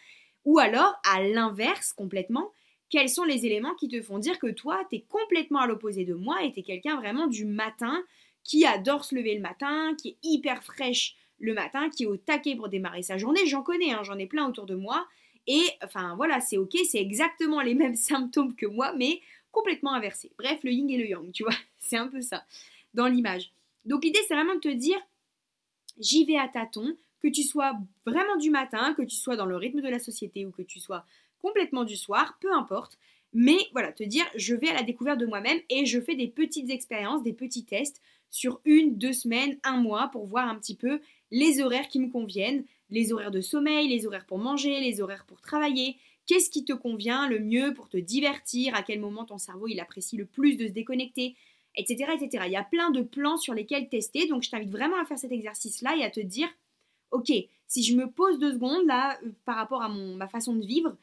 [0.45, 2.51] Ou alors à l'inverse complètement
[2.89, 6.13] quels sont les éléments qui te font dire que toi t'es complètement à l'opposé de
[6.13, 8.03] moi et t'es quelqu'un vraiment du matin
[8.45, 12.15] qui adore se lever le matin, qui est hyper fraîche le matin, qui est au
[12.15, 13.45] taquet pour démarrer sa journée.
[13.47, 15.05] J'en connais, hein, j'en ai plein autour de moi.
[15.47, 19.19] Et enfin voilà, c'est ok, c'est exactement les mêmes symptômes que moi, mais
[19.55, 20.31] complètement inversé.
[20.37, 22.43] Bref, le yin et le yang, tu vois, c'est un peu ça
[22.93, 23.51] dans l'image.
[23.85, 24.99] Donc l'idée, c'est vraiment de te dire,
[25.99, 27.73] j'y vais à tâtons, que tu sois
[28.05, 30.79] vraiment du matin, que tu sois dans le rythme de la société ou que tu
[30.79, 31.05] sois
[31.39, 32.99] complètement du soir, peu importe.
[33.33, 36.27] Mais voilà, te dire, je vais à la découverte de moi-même et je fais des
[36.27, 40.75] petites expériences, des petits tests sur une, deux semaines, un mois pour voir un petit
[40.75, 40.99] peu
[41.31, 45.25] les horaires qui me conviennent, les horaires de sommeil, les horaires pour manger, les horaires
[45.25, 48.75] pour travailler, Qu'est-ce qui te convient le mieux pour te divertir?
[48.75, 51.35] À quel moment ton cerveau il apprécie le plus de se déconnecter?
[51.75, 52.45] Etc., etc.
[52.47, 55.19] Il y a plein de plans sur lesquels tester, donc je t'invite vraiment à faire
[55.19, 56.47] cet exercice-là et à te dire,
[57.11, 57.31] ok,
[57.67, 60.95] si je me pose deux secondes là euh, par rapport à ma façon de vivre,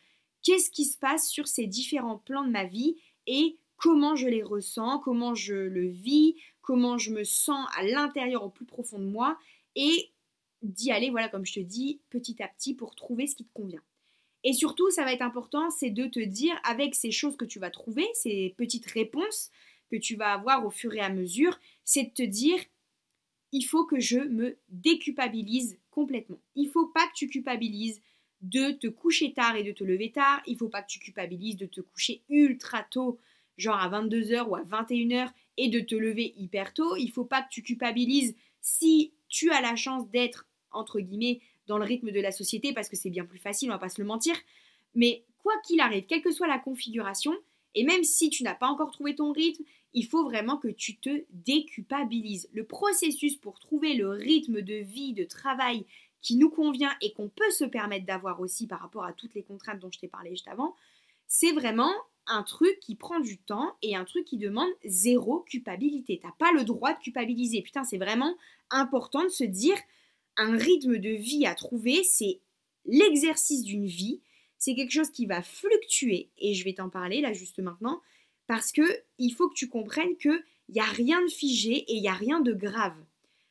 [0.42, 4.42] qu'est-ce qui se passe sur ces différents plans de ma vie et comment je les
[4.42, 9.04] ressens, comment je le vis, comment je me sens à l'intérieur au plus profond de
[9.04, 9.37] moi
[9.74, 10.11] et
[10.62, 13.52] d'y aller, voilà, comme je te dis, petit à petit pour trouver ce qui te
[13.52, 13.82] convient.
[14.44, 17.59] Et surtout, ça va être important, c'est de te dire, avec ces choses que tu
[17.59, 19.50] vas trouver, ces petites réponses
[19.90, 22.59] que tu vas avoir au fur et à mesure, c'est de te dire,
[23.52, 26.40] il faut que je me déculpabilise complètement.
[26.57, 28.00] Il faut pas que tu culpabilises
[28.40, 30.42] de te coucher tard et de te lever tard.
[30.46, 33.20] Il faut pas que tu culpabilises de te coucher ultra tôt,
[33.57, 36.96] genre à 22h ou à 21h, et de te lever hyper tôt.
[36.96, 41.40] Il faut pas que tu culpabilises si tu as la chance d'être, entre guillemets,
[41.72, 43.88] dans le rythme de la société parce que c'est bien plus facile, on va pas
[43.88, 44.37] se le mentir.
[44.94, 47.32] Mais quoi qu'il arrive, quelle que soit la configuration,
[47.74, 50.96] et même si tu n'as pas encore trouvé ton rythme, il faut vraiment que tu
[50.96, 52.50] te déculpabilises.
[52.52, 55.87] Le processus pour trouver le rythme de vie, de travail
[56.20, 59.42] qui nous convient et qu'on peut se permettre d'avoir aussi par rapport à toutes les
[59.42, 60.76] contraintes dont je t'ai parlé juste avant,
[61.26, 61.92] c'est vraiment
[62.26, 66.20] un truc qui prend du temps et un truc qui demande zéro culpabilité.
[66.22, 67.62] T'as pas le droit de culpabiliser.
[67.62, 68.37] Putain, c'est vraiment
[68.70, 69.76] important de se dire
[70.37, 72.40] un rythme de vie à trouver, c'est
[72.85, 74.21] l'exercice d'une vie.
[74.59, 78.01] C'est quelque chose qui va fluctuer et je vais t'en parler là juste maintenant
[78.47, 78.83] parce que
[79.18, 82.09] il faut que tu comprennes que il y a rien de figé et il y
[82.09, 82.97] a rien de grave.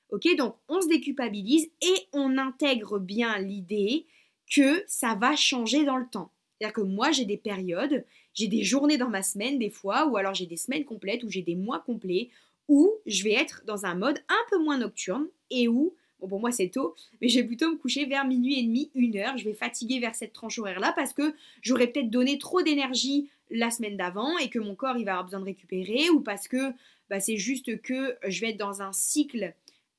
[0.10, 4.06] Ok, donc on se déculpabilise et on intègre bien l'idée
[4.50, 6.32] que ça va changer dans le temps.
[6.58, 10.18] C'est-à-dire que moi j'ai des périodes, j'ai des journées dans ma semaine des fois, ou
[10.18, 12.30] alors j'ai des semaines complètes, ou j'ai des mois complets,
[12.68, 16.40] où je vais être dans un mode un peu moins nocturne et où, bon pour
[16.40, 19.38] moi c'est tôt, mais je vais plutôt me coucher vers minuit et demi, une heure,
[19.38, 23.70] je vais fatiguer vers cette tranche horaire-là parce que j'aurais peut-être donné trop d'énergie la
[23.70, 26.72] semaine d'avant et que mon corps il va avoir besoin de récupérer, ou parce que
[27.10, 29.54] bah, c'est juste que je vais être dans un cycle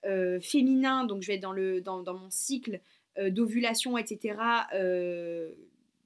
[0.06, 2.80] euh, féminin, donc je vais être dans, le, dans, mon cycle
[3.18, 4.37] euh, d'ovulation, etc.
[4.74, 5.52] Euh,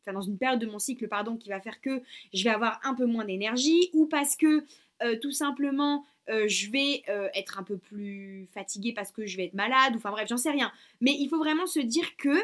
[0.03, 2.03] enfin, dans une période de mon cycle, pardon, qui va faire que
[2.35, 4.65] je vais avoir un peu moins d'énergie, ou parce que
[5.21, 7.03] tout simplement je vais
[7.35, 10.37] être un peu plus fatiguée parce que je vais être malade, ou enfin bref, j'en
[10.37, 10.73] sais rien.
[11.01, 12.37] Mais il faut vraiment se dire que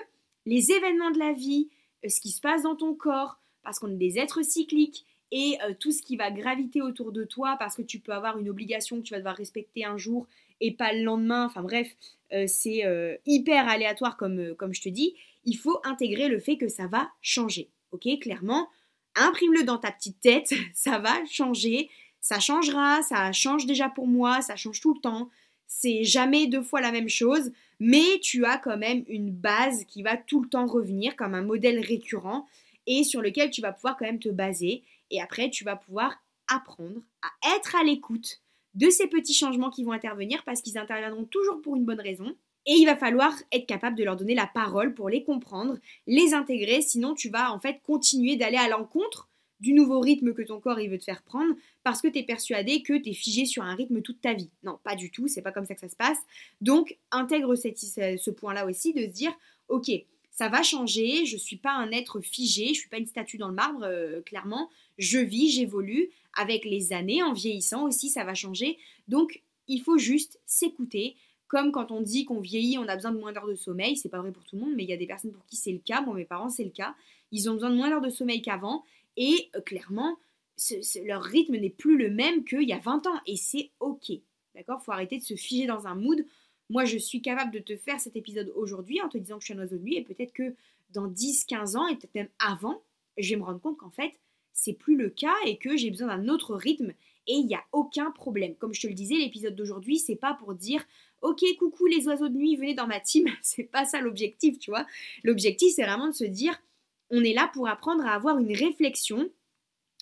[0.46, 1.68] les événements de la vie,
[2.06, 5.92] ce qui se passe dans ton corps, parce qu'on est des êtres cycliques, et tout
[5.92, 9.02] ce qui va graviter autour de toi parce que tu peux avoir une obligation que
[9.02, 10.26] tu vas devoir respecter un jour
[10.60, 11.46] et pas le lendemain.
[11.46, 11.88] Enfin bref,
[12.32, 15.14] euh, c'est euh, hyper aléatoire comme, euh, comme je te dis.
[15.44, 17.68] Il faut intégrer le fait que ça va changer.
[17.90, 18.68] Ok, clairement,
[19.16, 21.90] imprime-le dans ta petite tête, ça va changer,
[22.22, 25.28] ça changera, ça change déjà pour moi, ça change tout le temps.
[25.66, 30.02] C'est jamais deux fois la même chose, mais tu as quand même une base qui
[30.02, 32.46] va tout le temps revenir comme un modèle récurrent
[32.86, 34.84] et sur lequel tu vas pouvoir quand même te baser.
[35.10, 36.16] Et après, tu vas pouvoir
[36.48, 38.40] apprendre à être à l'écoute
[38.74, 42.34] de ces petits changements qui vont intervenir parce qu'ils interviendront toujours pour une bonne raison.
[42.66, 46.32] Et il va falloir être capable de leur donner la parole pour les comprendre, les
[46.34, 49.28] intégrer, sinon tu vas en fait continuer d'aller à l'encontre
[49.62, 52.22] du nouveau rythme que ton corps il veut te faire prendre parce que tu es
[52.22, 54.50] persuadé que tu es figé sur un rythme toute ta vie.
[54.62, 56.18] Non, pas du tout, c'est pas comme ça que ça se passe.
[56.60, 59.32] Donc intègre ce point-là aussi de se dire
[59.68, 59.90] OK,
[60.30, 63.48] ça va changer, je suis pas un être figé, je suis pas une statue dans
[63.48, 68.34] le marbre euh, clairement, je vis, j'évolue, avec les années, en vieillissant aussi, ça va
[68.34, 68.78] changer.
[69.08, 71.16] Donc, il faut juste s'écouter.
[71.48, 73.96] Comme quand on dit qu'on vieillit, on a besoin de moins d'heures de sommeil.
[73.96, 75.56] C'est pas vrai pour tout le monde, mais il y a des personnes pour qui
[75.56, 76.00] c'est le cas.
[76.00, 76.94] Moi, mes parents, c'est le cas.
[77.30, 78.84] Ils ont besoin de moins d'heures de sommeil qu'avant.
[79.16, 80.18] Et euh, clairement,
[81.04, 83.20] leur rythme n'est plus le même qu'il y a 20 ans.
[83.26, 84.12] Et c'est OK.
[84.54, 84.82] D'accord?
[84.82, 86.24] Faut arrêter de se figer dans un mood.
[86.70, 89.46] Moi, je suis capable de te faire cet épisode aujourd'hui en te disant que je
[89.46, 89.96] suis un oiseau de nuit.
[89.96, 90.54] Et peut-être que
[90.90, 92.82] dans 10, 15 ans, et peut-être même avant,
[93.18, 94.12] je vais me rendre compte qu'en fait,
[94.52, 96.92] c'est plus le cas et que j'ai besoin d'un autre rythme
[97.26, 98.54] et il n'y a aucun problème.
[98.56, 100.84] Comme je te le disais, l'épisode d'aujourd'hui, c'est pas pour dire
[101.20, 103.28] Ok, coucou les oiseaux de nuit, venez dans ma team.
[103.42, 104.86] c'est pas ça l'objectif, tu vois.
[105.22, 106.60] L'objectif, c'est vraiment de se dire
[107.12, 109.30] On est là pour apprendre à avoir une réflexion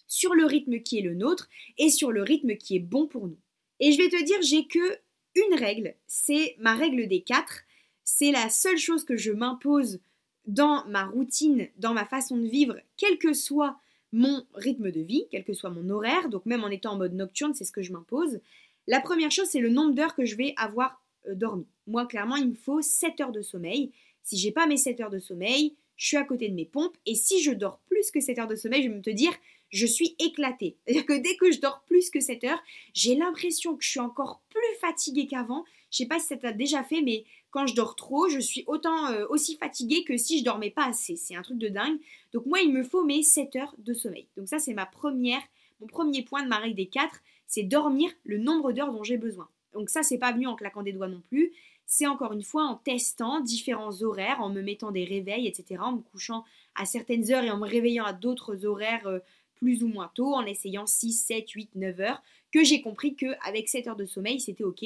[0.06, 3.26] sur le rythme qui est le nôtre et sur le rythme qui est bon pour
[3.26, 3.38] nous.
[3.80, 4.98] Et je vais te dire, j'ai que
[5.34, 7.62] une règle, c'est ma règle des quatre.
[8.04, 10.00] C'est la seule chose que je m'impose
[10.46, 13.78] dans ma routine, dans ma façon de vivre, quel que soit
[14.12, 17.14] mon rythme de vie, quel que soit mon horaire, donc même en étant en mode
[17.14, 18.40] nocturne, c'est ce que je m'impose.
[18.86, 21.66] La première chose, c'est le nombre d'heures que je vais avoir euh, dormi.
[21.86, 23.92] Moi, clairement, il me faut 7 heures de sommeil.
[24.22, 26.96] Si j'ai pas mes 7 heures de sommeil, je suis à côté de mes pompes.
[27.04, 29.32] Et si je dors plus que 7 heures de sommeil, je vais me te dire,
[29.68, 30.78] je suis éclatée.
[30.86, 32.62] C'est-à-dire que dès que je dors plus que 7 heures,
[32.94, 35.62] j'ai l'impression que je suis encore plus fatiguée qu'avant.
[35.90, 38.64] Je sais pas si ça t'a déjà fait, mais quand je dors trop, je suis
[38.66, 41.16] autant euh, aussi fatiguée que si je dormais pas assez.
[41.16, 41.98] C'est un truc de dingue.
[42.32, 44.26] Donc moi, il me faut mes 7 heures de sommeil.
[44.38, 45.42] Donc ça, c'est ma première,
[45.80, 49.18] mon premier point de ma règle des 4, c'est dormir le nombre d'heures dont j'ai
[49.18, 49.50] besoin.
[49.74, 51.52] Donc ça, c'est pas venu en claquant des doigts non plus.
[51.92, 55.96] C'est encore une fois en testant différents horaires, en me mettant des réveils, etc., en
[55.96, 59.18] me couchant à certaines heures et en me réveillant à d'autres horaires euh,
[59.56, 62.22] plus ou moins tôt, en essayant 6, 7, 8, 9 heures,
[62.52, 64.84] que j'ai compris qu'avec 7 heures de sommeil, c'était ok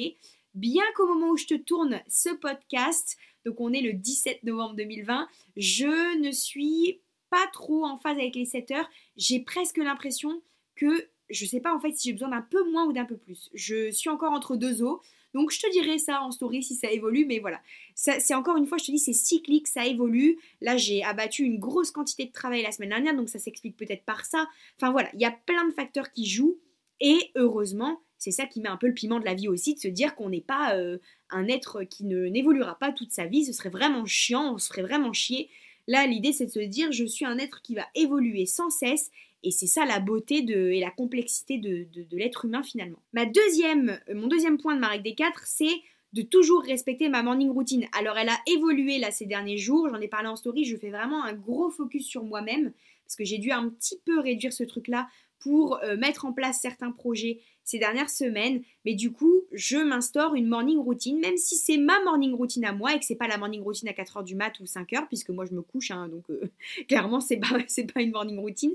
[0.55, 4.75] bien qu'au moment où je te tourne ce podcast, donc on est le 17 novembre
[4.75, 8.89] 2020, je ne suis pas trop en phase avec les 7 heures.
[9.17, 10.41] J'ai presque l'impression
[10.75, 13.17] que je sais pas en fait si j'ai besoin d'un peu moins ou d'un peu
[13.17, 13.49] plus.
[13.53, 15.01] Je suis encore entre deux eaux.
[15.35, 17.59] Donc je te dirai ça en story si ça évolue, mais voilà.
[17.93, 20.39] C'est encore une fois, je te dis, c'est cyclique, ça évolue.
[20.61, 24.05] Là, j'ai abattu une grosse quantité de travail la semaine dernière, donc ça s'explique peut-être
[24.05, 24.47] par ça.
[24.77, 26.57] Enfin voilà, il y a plein de facteurs qui jouent.
[27.01, 29.79] Et heureusement, c'est ça qui met un peu le piment de la vie aussi, de
[29.79, 33.43] se dire qu'on n'est pas euh, un être qui ne n'évoluera pas toute sa vie,
[33.43, 35.49] ce serait vraiment chiant, on se ferait vraiment chier.
[35.87, 39.11] Là, l'idée, c'est de se dire, je suis un être qui va évoluer sans cesse,
[39.45, 42.99] et c'est ça la beauté de, et la complexité de, l'être humain finalement.
[43.13, 45.81] Ma deuxième, euh, mon deuxième point de ma règle des quatre, c'est
[46.13, 47.85] de toujours respecter ma morning routine.
[47.97, 50.89] Alors elle a évolué là ces derniers jours, j'en ai parlé en story, je fais
[50.89, 52.71] vraiment un gros focus sur moi-même
[53.05, 55.07] parce que j'ai dû un petit peu réduire ce truc-là
[55.45, 60.33] pour euh, mettre en place certains projets ces dernières semaines, mais du coup, je m'instaure
[60.33, 63.27] une morning routine, même si c'est ma morning routine à moi et que c'est pas
[63.27, 66.07] la morning routine à 4h du mat ou 5h, puisque moi je me couche, hein,
[66.07, 66.49] donc euh,
[66.87, 67.59] clairement c'est pas,
[67.93, 68.73] pas une morning routine.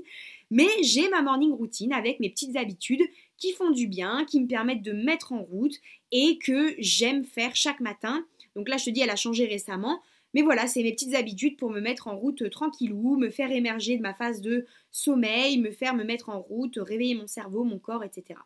[0.49, 3.03] Mais j'ai ma morning routine avec mes petites habitudes
[3.37, 5.75] qui font du bien, qui me permettent de mettre en route
[6.13, 8.25] et que j'aime faire chaque matin.
[8.55, 10.01] Donc là, je te dis, elle a changé récemment.
[10.33, 13.97] Mais voilà, c'est mes petites habitudes pour me mettre en route tranquillou, me faire émerger
[13.97, 17.79] de ma phase de sommeil, me faire me mettre en route, réveiller mon cerveau, mon
[17.79, 18.39] corps, etc.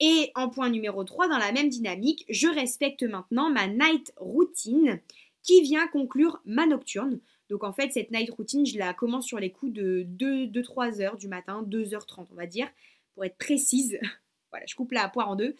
[0.00, 5.00] Et en point numéro 3, dans la même dynamique, je respecte maintenant ma night routine
[5.42, 7.20] qui vient conclure ma nocturne.
[7.48, 11.16] Donc en fait, cette night routine, je la commence sur les coups de 2-3 heures
[11.16, 12.68] du matin, 2h30 on va dire,
[13.14, 13.98] pour être précise.
[14.50, 15.54] voilà, je coupe la poire en deux.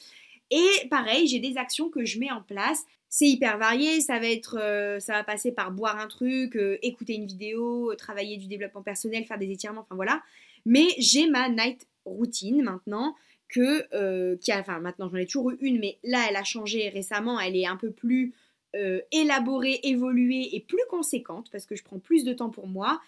[0.51, 2.85] Et pareil, j'ai des actions que je mets en place.
[3.09, 6.79] C'est hyper varié, ça va être, euh, ça va passer par boire un truc, euh,
[6.83, 10.23] écouter une vidéo, travailler du développement personnel, faire des étirements, enfin voilà.
[10.67, 13.15] Mais j'ai ma night routine maintenant
[13.49, 16.45] que, euh, qui a, enfin maintenant j'en ai toujours eu une, mais là elle a
[16.45, 18.35] changé récemment, elle est un peu plus
[18.77, 23.01] euh, élaborée, évoluée et plus conséquente parce que je prends plus de temps pour moi.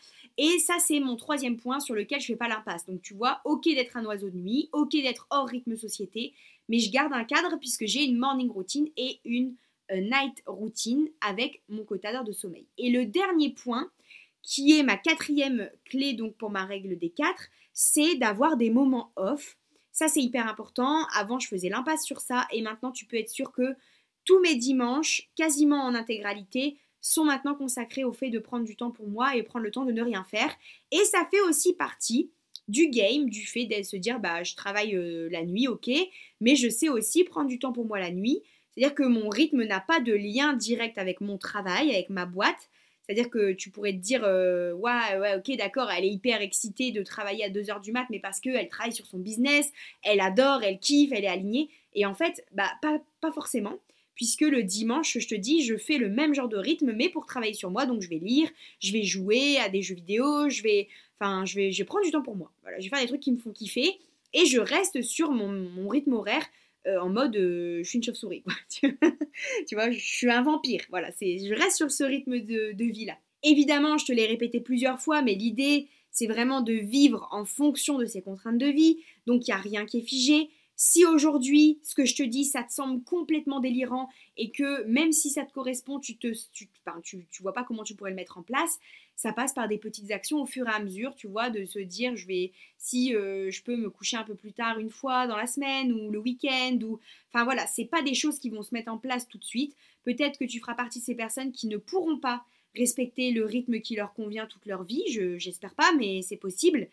[0.42, 2.86] Et ça c'est mon troisième point sur lequel je fais pas l'impasse.
[2.86, 6.32] Donc tu vois, ok d'être un oiseau de nuit, ok d'être hors rythme société,
[6.70, 9.54] mais je garde un cadre puisque j'ai une morning routine et une
[9.90, 12.66] euh, night routine avec mon quota d'heures de sommeil.
[12.78, 13.90] Et le dernier point,
[14.42, 19.12] qui est ma quatrième clé donc pour ma règle des quatre, c'est d'avoir des moments
[19.16, 19.58] off
[19.92, 21.04] ça, c'est hyper important.
[21.14, 23.76] Avant, je faisais l'impasse sur ça et maintenant, tu peux être sûr que
[24.24, 28.90] tous mes dimanches, quasiment en intégralité, sont maintenant consacrés au fait de prendre du temps
[28.90, 30.54] pour moi et prendre le temps de ne rien faire.
[30.90, 32.30] Et ça fait aussi partie
[32.68, 35.90] du game, du fait de se dire bah je travaille euh, la nuit, ok,
[36.40, 38.42] mais je sais aussi prendre du temps pour moi la nuit.
[38.70, 42.68] C'est-à-dire que mon rythme n'a pas de lien direct avec mon travail, avec ma boîte.
[43.02, 46.92] C'est-à-dire que tu pourrais te dire, euh, ouais, ouais, ok, d'accord, elle est hyper excitée
[46.92, 49.72] de travailler à 2h du mat, mais parce qu'elle travaille sur son business,
[50.04, 51.70] elle adore, elle kiffe, elle est alignée.
[51.94, 53.80] Et en fait, bah, pas, pas forcément
[54.14, 57.26] puisque le dimanche, je te dis, je fais le même genre de rythme, mais pour
[57.26, 57.86] travailler sur moi.
[57.86, 58.48] Donc, je vais lire,
[58.80, 62.04] je vais jouer à des jeux vidéo, je vais, enfin, je vais, je vais prendre
[62.04, 62.52] du temps pour moi.
[62.62, 63.98] Voilà, je vais faire des trucs qui me font kiffer
[64.32, 66.44] et je reste sur mon, mon rythme horaire
[66.86, 68.42] euh, en mode euh, je suis une chauve-souris.
[68.68, 70.82] tu vois, je suis un vampire.
[70.90, 73.18] Voilà, c'est, je reste sur ce rythme de, de vie là.
[73.42, 77.98] Évidemment, je te l'ai répété plusieurs fois, mais l'idée, c'est vraiment de vivre en fonction
[77.98, 78.98] de ces contraintes de vie.
[79.26, 80.50] Donc, il n'y a rien qui est figé.
[80.82, 85.12] Si aujourd'hui, ce que je te dis, ça te semble complètement délirant et que même
[85.12, 86.70] si ça te correspond, tu te, tu,
[87.30, 88.78] tu, vois pas comment tu pourrais le mettre en place,
[89.14, 91.80] ça passe par des petites actions au fur et à mesure, tu vois, de se
[91.80, 95.26] dire, je vais, si euh, je peux me coucher un peu plus tard une fois
[95.26, 98.62] dans la semaine ou le week-end ou, enfin voilà, c'est pas des choses qui vont
[98.62, 99.76] se mettre en place tout de suite.
[100.04, 102.42] Peut-être que tu feras partie de ces personnes qui ne pourront pas
[102.74, 105.04] respecter le rythme qui leur convient toute leur vie.
[105.12, 106.88] Je, j'espère pas, mais c'est possible.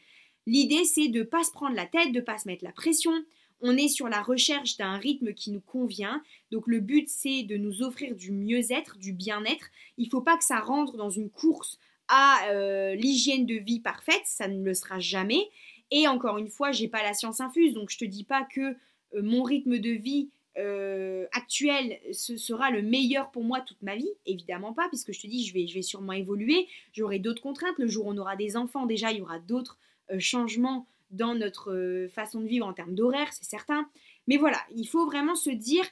[0.46, 3.14] L'idée, c'est de pas se prendre la tête, de pas se mettre la pression,
[3.62, 6.22] on est sur la recherche d'un rythme qui nous convient.
[6.52, 9.70] Donc le but c'est de nous offrir du mieux-être, du bien-être.
[9.98, 13.80] Il ne faut pas que ça rentre dans une course à euh, l'hygiène de vie
[13.80, 15.50] parfaite, ça ne le sera jamais.
[15.92, 18.62] Et encore une fois, j'ai pas la science infuse, donc je te dis pas que
[18.62, 18.76] euh,
[19.22, 24.74] mon rythme de vie euh, actuel sera le meilleur pour moi toute ma vie, évidemment
[24.74, 27.78] pas, puisque je te dis je vais, je vais sûrement évoluer, j'aurai d'autres contraintes.
[27.78, 29.78] Le jour où on aura des enfants, déjà il y aura d'autres
[30.20, 33.90] changements dans notre euh, façon de vivre en termes d'horaire, c'est certain.
[34.28, 35.86] Mais voilà, il faut vraiment se dire,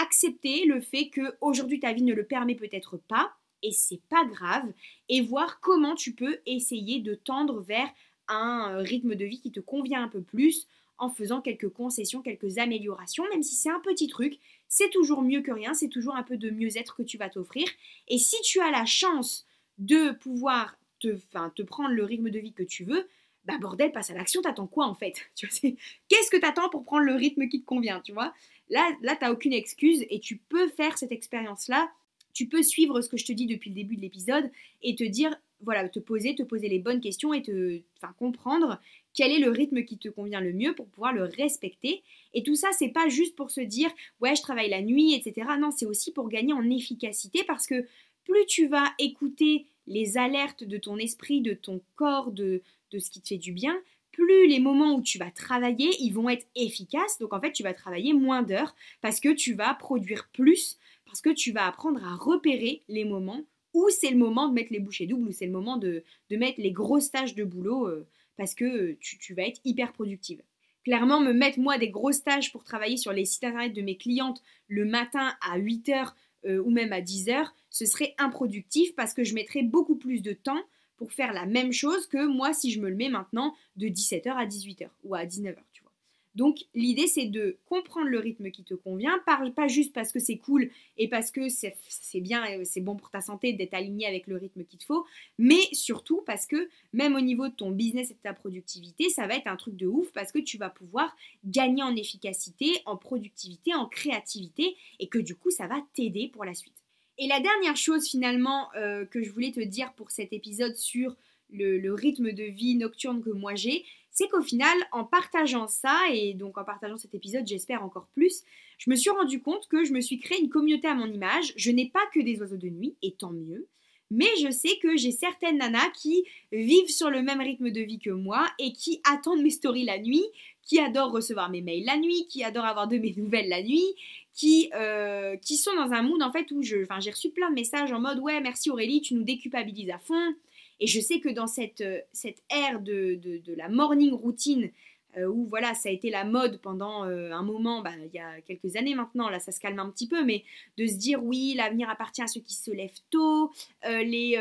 [0.00, 4.24] accepter le fait que aujourd'hui ta vie ne le permet peut-être pas, et c'est pas
[4.24, 4.72] grave,
[5.08, 7.88] et voir comment tu peux essayer de tendre vers
[8.28, 10.66] un euh, rythme de vie qui te convient un peu plus
[10.98, 15.40] en faisant quelques concessions, quelques améliorations, même si c'est un petit truc, c'est toujours mieux
[15.40, 17.66] que rien, c'est toujours un peu de mieux-être que tu vas t'offrir.
[18.08, 19.46] Et si tu as la chance
[19.78, 21.18] de pouvoir te,
[21.54, 23.08] te prendre le rythme de vie que tu veux,
[23.50, 25.14] bah bordel, passe à l'action, t'attends quoi en fait?
[25.40, 28.32] Qu'est-ce que t'attends pour prendre le rythme qui te convient, tu vois?
[28.68, 31.90] Là, là t'as aucune excuse et tu peux faire cette expérience-là.
[32.32, 34.50] Tu peux suivre ce que je te dis depuis le début de l'épisode
[34.82, 38.80] et te dire, voilà, te poser, te poser les bonnes questions et te, enfin, comprendre
[39.12, 42.02] quel est le rythme qui te convient le mieux pour pouvoir le respecter.
[42.32, 43.90] Et tout ça, c'est pas juste pour se dire,
[44.20, 45.48] ouais, je travaille la nuit, etc.
[45.58, 47.84] Non, c'est aussi pour gagner en efficacité parce que
[48.24, 53.10] plus tu vas écouter les alertes de ton esprit, de ton corps, de, de ce
[53.10, 53.76] qui te fait du bien,
[54.12, 57.18] plus les moments où tu vas travailler, ils vont être efficaces.
[57.18, 61.20] Donc en fait, tu vas travailler moins d'heures parce que tu vas produire plus, parce
[61.20, 64.80] que tu vas apprendre à repérer les moments où c'est le moment de mettre les
[64.80, 68.54] bouchées doubles, où c'est le moment de, mettre les grosses tâches de boulot euh, parce
[68.54, 70.42] que tu, tu, vas être hyper productive.
[70.84, 73.96] Clairement, me mettre moi des grosses tâches pour travailler sur les sites internet de mes
[73.96, 76.14] clientes le matin à 8h
[76.46, 80.32] euh, ou même à 10h, ce serait improductif parce que je mettrais beaucoup plus de
[80.32, 80.62] temps
[81.00, 84.28] pour faire la même chose que moi si je me le mets maintenant de 17h
[84.32, 85.92] à 18h ou à 19h, tu vois.
[86.34, 90.36] Donc l'idée c'est de comprendre le rythme qui te convient, pas juste parce que c'est
[90.36, 94.26] cool et parce que c'est bien et c'est bon pour ta santé d'être aligné avec
[94.26, 95.06] le rythme qu'il te faut,
[95.38, 99.26] mais surtout parce que même au niveau de ton business et de ta productivité, ça
[99.26, 102.98] va être un truc de ouf parce que tu vas pouvoir gagner en efficacité, en
[102.98, 106.79] productivité, en créativité et que du coup ça va t'aider pour la suite.
[107.22, 111.14] Et la dernière chose finalement euh, que je voulais te dire pour cet épisode sur
[111.52, 116.32] le, rythme de vie nocturne que moi j'ai, c'est qu'au final, en partageant ça, et
[116.32, 118.42] donc en partageant cet épisode, j'espère encore plus,
[118.78, 121.52] je me suis rendu compte que je me suis créé une communauté à mon image.
[121.56, 123.68] Je n'ai pas que des oiseaux de nuit, et tant mieux.
[124.10, 128.00] Mais je sais que j'ai certaines nanas qui vivent sur le même rythme de vie
[128.00, 130.24] que moi et qui attendent mes stories la nuit,
[130.70, 133.84] qui adorent recevoir mes mails la nuit, qui adorent avoir de mes nouvelles la nuit,
[134.32, 137.90] qui, euh, qui sont dans un mood en fait où j'ai reçu plein de messages
[137.90, 140.34] en mode ouais merci Aurélie, tu nous déculpabilises à fond.
[140.78, 144.70] Et je sais que dans cette, euh, cette ère de, de, la morning routine,
[145.18, 148.40] où voilà, ça a été la mode pendant euh, un moment, bah, il y a
[148.40, 150.44] quelques années maintenant, là ça se calme un petit peu, mais
[150.78, 153.52] de se dire oui, l'avenir appartient à ceux qui se lèvent tôt,
[153.84, 154.38] les,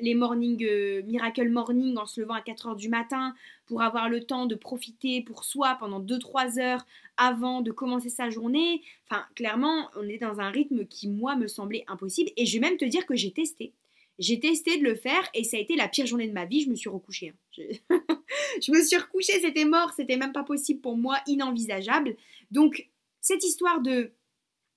[0.00, 0.66] les morning,
[1.04, 3.34] miracle morning en se levant à 4h du matin
[3.66, 6.84] pour avoir le temps de profiter pour soi pendant 2-3 heures
[7.16, 8.82] avant de commencer sa journée.
[9.08, 12.30] Enfin, clairement, on est dans un rythme qui, moi, me semblait impossible.
[12.36, 13.72] Et je vais même te dire que j'ai testé.
[14.18, 16.62] J'ai testé de le faire et ça a été la pire journée de ma vie.
[16.62, 17.34] Je me suis recouchée.
[17.60, 18.00] Hein.
[18.62, 18.72] Je...
[18.72, 22.16] me suis recouchée, c'était mort, c'était même pas possible pour moi, inenvisageable.
[22.50, 22.88] Donc,
[23.20, 24.12] cette histoire de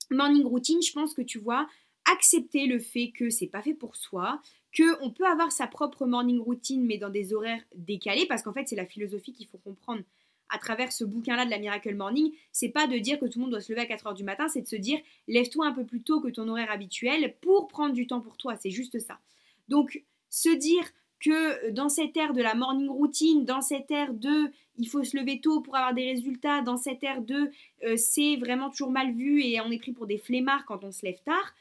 [0.10, 1.68] morning routine, je pense que tu vois,
[2.12, 6.06] accepter le fait que c'est pas fait pour soi, que on peut avoir sa propre
[6.06, 9.58] morning routine mais dans des horaires décalés parce qu'en fait c'est la philosophie qu'il faut
[9.58, 10.04] comprendre
[10.50, 13.43] à travers ce bouquin-là de la Miracle Morning, c'est pas de dire que tout le
[13.43, 15.86] monde doit se lever à 4h du matin, c'est de se dire lève-toi un peu
[15.86, 19.20] plus tôt que ton horaire habituel pour prendre du temps pour toi, c'est juste ça.
[19.68, 20.84] Donc, se dire
[21.20, 25.18] que dans cette ère de la morning routine, dans cette ère de il faut se
[25.18, 27.50] lever tôt pour avoir des résultats, dans cette ère de
[27.84, 30.91] euh, c'est vraiment toujours mal vu et on est pris pour des flemmards quand on
[30.91, 31.56] se lève tard,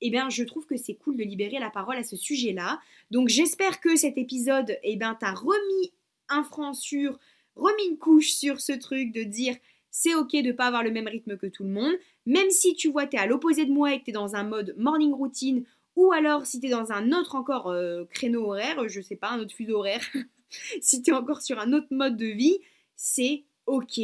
[0.00, 2.80] eh bien, je trouve que c'est cool de libérer la parole à ce sujet-là.
[3.10, 5.92] Donc, j'espère que cet épisode, eh bien, t'a remis
[6.28, 7.18] un franc sur
[7.58, 9.56] remis une couche sur ce truc de dire
[9.90, 11.94] c'est ok de pas avoir le même rythme que tout le monde,
[12.24, 14.74] même si tu vois t'es à l'opposé de moi et que t'es dans un mode
[14.78, 15.64] morning routine,
[15.96, 19.40] ou alors si t'es dans un autre encore euh, créneau horaire, je sais pas, un
[19.40, 20.04] autre fuseau horaire,
[20.80, 22.58] si t'es encore sur un autre mode de vie,
[22.96, 24.00] c'est ok,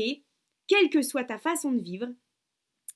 [0.66, 2.09] quelle que soit ta façon de vivre,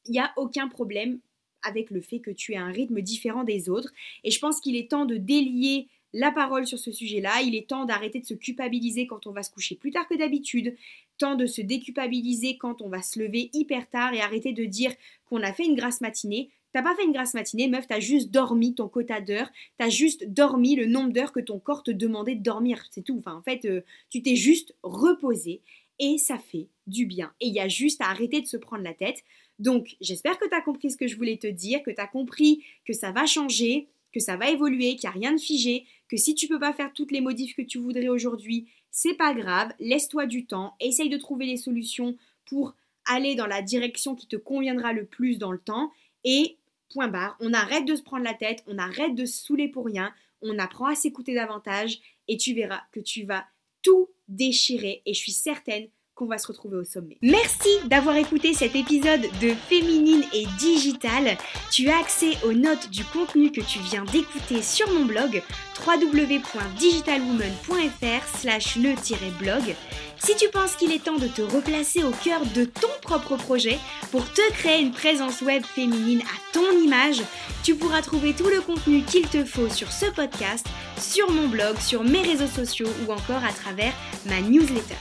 [0.06, 1.20] il n'y a aucun problème
[1.62, 3.92] avec le fait que tu aies un rythme différent des autres,
[4.24, 7.42] et je pense qu'il est temps de délier la parole sur ce sujet-là.
[7.42, 10.16] Il est temps d'arrêter de se culpabiliser quand on va se coucher plus tard que
[10.16, 10.76] d'habitude,
[11.18, 14.92] temps de se déculpabiliser quand on va se lever hyper tard et arrêter de dire
[15.26, 16.50] qu'on a fait une grasse matinée.
[16.72, 20.28] T'as pas fait une grasse matinée, meuf, t'as juste dormi ton quota d'heures, t'as juste
[20.28, 23.22] dormi le nombre d'heures que ton corps te demandait de dormir, c'est tout.
[23.24, 23.80] En fait, euh,
[24.10, 25.62] tu t'es juste reposé
[25.98, 27.32] et ça fait du bien.
[27.40, 29.24] Et il y a juste à arrêter de se prendre la tête.
[29.58, 32.92] Donc, j'espère que t'as compris ce que je voulais te dire, que t'as compris que
[32.92, 36.34] ça va changer, que ça va évoluer, qu'il n'y a rien de figé, que si
[36.34, 40.26] tu peux pas faire toutes les modifs que tu voudrais aujourd'hui, c'est pas grave, laisse-toi
[40.26, 42.74] du temps, essaye de trouver les solutions pour
[43.06, 45.92] aller dans la direction qui te conviendra le plus dans le temps.
[46.24, 46.56] Et
[46.92, 49.86] point barre, on arrête de se prendre la tête, on arrête de se saouler pour
[49.86, 53.46] rien, on apprend à s'écouter davantage et tu verras que tu vas
[53.82, 55.88] tout déchirer et je suis certaine
[56.18, 57.16] qu'on va se retrouver au sommet.
[57.22, 61.38] Merci d'avoir écouté cet épisode de Féminine et Digital.
[61.70, 65.44] Tu as accès aux notes du contenu que tu viens d'écouter sur mon blog
[65.86, 69.76] www.digitalwoman.fr slash le-blog.
[70.18, 73.78] Si tu penses qu'il est temps de te replacer au cœur de ton propre projet
[74.10, 77.22] pour te créer une présence web féminine à ton image,
[77.62, 80.66] tu pourras trouver tout le contenu qu'il te faut sur ce podcast,
[81.00, 83.94] sur mon blog, sur mes réseaux sociaux ou encore à travers
[84.26, 84.96] ma newsletter.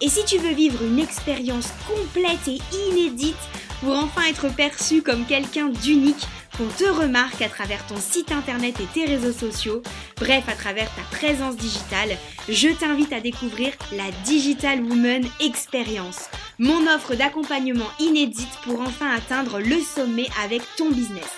[0.00, 2.58] Et si tu veux vivre une expérience complète et
[2.90, 3.36] inédite
[3.80, 6.26] pour enfin être perçu comme quelqu'un d'unique,
[6.56, 9.82] qu'on te remarque à travers ton site internet et tes réseaux sociaux,
[10.16, 12.16] bref à travers ta présence digitale,
[12.48, 16.28] je t'invite à découvrir la Digital Woman Experience,
[16.58, 21.32] mon offre d'accompagnement inédite pour enfin atteindre le sommet avec ton business.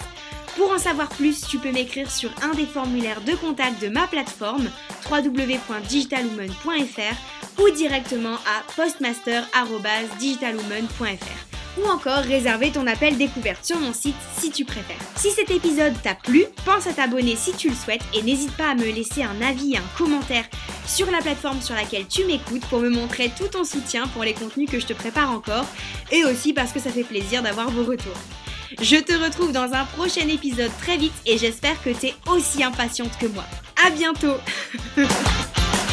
[0.57, 4.07] Pour en savoir plus, tu peux m'écrire sur un des formulaires de contact de ma
[4.07, 4.70] plateforme
[5.11, 11.46] www.digitalwoman.fr ou directement à postmaster.digitalwoman.fr
[11.78, 14.96] ou encore réserver ton appel découverte sur mon site si tu préfères.
[15.16, 18.70] Si cet épisode t'a plu, pense à t'abonner si tu le souhaites et n'hésite pas
[18.70, 20.46] à me laisser un avis et un commentaire
[20.86, 24.34] sur la plateforme sur laquelle tu m'écoutes pour me montrer tout ton soutien pour les
[24.34, 25.66] contenus que je te prépare encore
[26.11, 28.16] et aussi parce que ça fait plaisir d'avoir vos retours.
[28.80, 32.64] Je te retrouve dans un prochain épisode très vite et j'espère que tu es aussi
[32.64, 33.44] impatiente que moi.
[33.84, 34.36] À bientôt